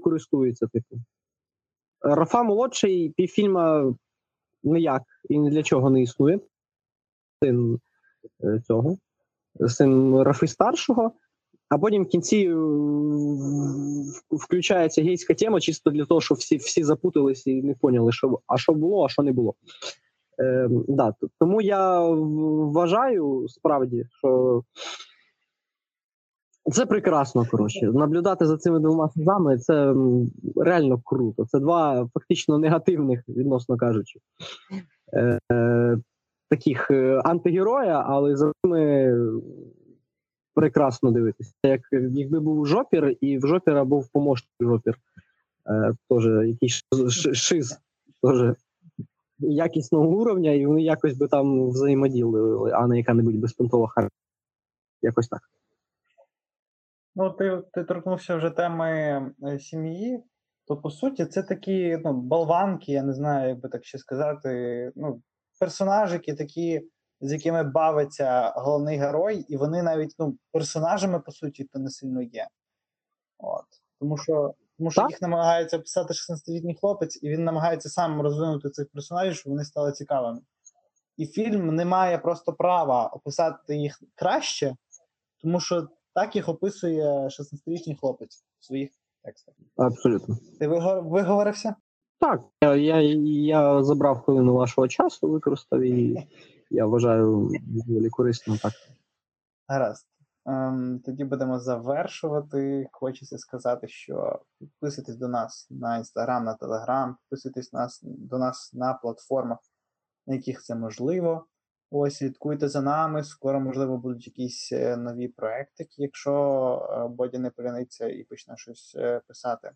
[0.00, 0.66] користується.
[0.66, 0.96] Типу.
[2.00, 3.94] Рафа молодший півфільма
[4.62, 6.40] ніяк і ні для чого не існує.
[7.42, 7.80] Син
[8.44, 8.98] е, цього,
[9.68, 11.12] син Рафи старшого.
[11.68, 12.54] А потім в кінці е,
[14.30, 18.58] включається гейська тема, чисто для того, щоб всі, всі запутались і не поняли, що, а
[18.58, 19.54] що було, а що не було.
[20.40, 24.62] Е, да, тому я вважаю справді, що
[26.70, 27.86] це прекрасно, коротше.
[27.86, 29.94] Наблюдати за цими двома сезами це
[30.56, 31.46] реально круто.
[31.46, 34.20] Це два фактично негативних, відносно кажучи,
[35.12, 35.98] е, е,
[36.50, 36.90] таких
[37.24, 39.14] антигероя, але за ними
[40.54, 41.52] прекрасно дивитися.
[41.62, 44.98] Як якби був жопір, і в жопіра був помощник жопір.
[45.66, 46.82] Е, теж якийсь
[47.32, 47.78] шиз
[48.22, 48.54] теж
[49.38, 54.08] якісного уровня, і вони якось би там взаємодіяли, а не яка-небудь безпонтова хар.
[55.02, 55.40] Якось так.
[57.14, 58.90] Ну, ти, ти торкнувся вже теми
[59.42, 60.24] е, сім'ї,
[60.66, 64.92] то по суті це такі ну, болванки, я не знаю, як би так ще сказати.
[64.96, 65.22] Ну,
[65.60, 66.88] персонажики такі,
[67.20, 72.22] з якими бавиться головний герой, і вони навіть ну, персонажами, по суті, то не сильно
[72.22, 72.48] є.
[73.38, 73.64] От.
[74.00, 75.10] Тому що, тому що Так.
[75.10, 79.92] їх намагається писати 16-літній хлопець, і він намагається сам розвинути цих персонажів, щоб вони стали
[79.92, 80.40] цікавими.
[81.16, 84.76] І фільм не має просто права описати їх краще,
[85.42, 88.90] тому що так їх описує 16-річний хлопець в своїх
[89.24, 89.54] текстах.
[89.76, 90.36] Абсолютно.
[90.58, 91.74] Ти виговорився?
[92.20, 96.28] Так, я, я, я забрав хвилину вашого часу, використав і
[96.70, 98.72] я вважаю доволі корисно так.
[99.68, 100.06] Гаразд.
[100.46, 102.88] Ем, тоді будемо завершувати.
[102.92, 108.94] Хочеться сказати, що підписуйтесь до нас на інстаграм, на телеграм, підписуйтесь нас, до нас на
[108.94, 109.58] платформах,
[110.26, 111.46] на яких це можливо.
[111.94, 113.24] Ось слідкуйте за нами.
[113.24, 116.32] Скоро, можливо, будуть якісь е, нові проекти, якщо
[116.90, 119.70] е, Бодя не поляниться і почне щось е, писати.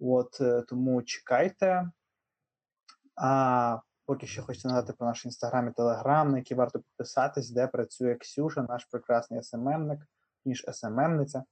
[0.00, 1.90] От тому чекайте.
[3.16, 7.66] А поки що хочу нагадати про наш інстаграм і телеграм, на які варто підписатись, де
[7.66, 10.00] працює Ксюша, наш прекрасний СММник,
[10.44, 11.44] ніж СММниця.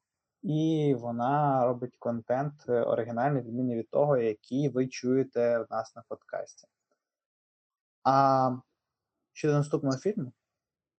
[0.43, 6.69] І вона робить контент оригінальний, відмінний від того, який ви чуєте в нас на подкасті.
[8.05, 8.51] А
[9.33, 10.33] щодо наступного фільму,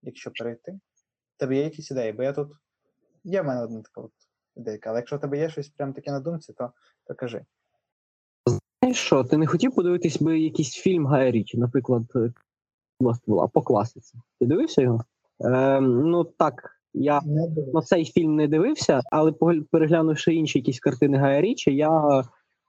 [0.02, 0.80] якщо перейти,
[1.38, 2.48] тебе є якісь ідеї, бо я тут.
[3.24, 4.12] Є в мене одна така от
[4.56, 6.72] ідейка, але якщо в тебе є щось прям таке на думці, то,
[7.08, 7.46] то кажи.
[8.82, 12.34] Знаєш що, ти не хотів подивитись би якийсь фільм Гая Річі, наприклад, е,
[13.00, 14.18] «Два ствола» по класиці.
[14.40, 15.04] Ти дивився його?
[15.46, 17.22] Е, ну так, я
[17.74, 19.32] на цей фільм не дивився, але
[19.72, 22.24] переглянувши інші якісь картини Гая Річі, я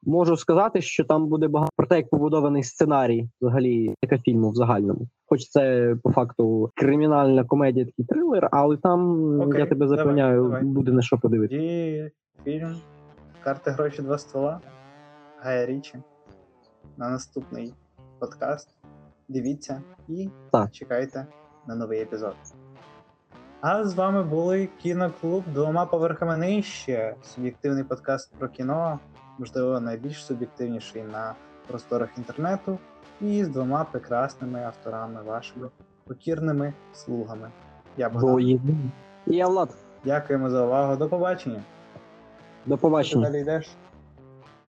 [0.06, 4.54] можу сказати, що там буде багато про те, як побудований сценарій взагалі така фільму в
[4.54, 5.08] загальному.
[5.26, 10.92] Хоч це по факту кримінальна комедія, такий трилер, але там Окей, я тебе запевняю, буде
[10.92, 12.10] на що подивитися.
[12.44, 12.76] Фільм
[13.44, 14.60] Карти гроші два ствола
[15.38, 15.98] Гая Річі
[16.96, 17.74] на наступний
[18.18, 18.68] подкаст.
[19.28, 20.70] Дивіться і Так.
[20.70, 21.26] чекайте
[21.66, 22.34] на новий епізод.
[23.60, 27.14] А з вами були кіноклуб двома поверхами нижче.
[27.22, 28.98] Суб'єктивний подкаст про кіно,
[29.38, 31.34] можливо, найбільш суб'єктивніший на
[31.66, 32.78] просторах інтернету,
[33.20, 35.68] і з двома прекрасними авторами, вашими
[36.06, 37.50] покірними слугами.
[37.96, 38.30] Я Богдан.
[39.26, 39.74] І я Влад,
[40.04, 40.96] Дякуємо за увагу.
[40.96, 41.62] До побачення.
[42.66, 43.30] до Ти побачення.
[43.30, 43.70] далі йдеш?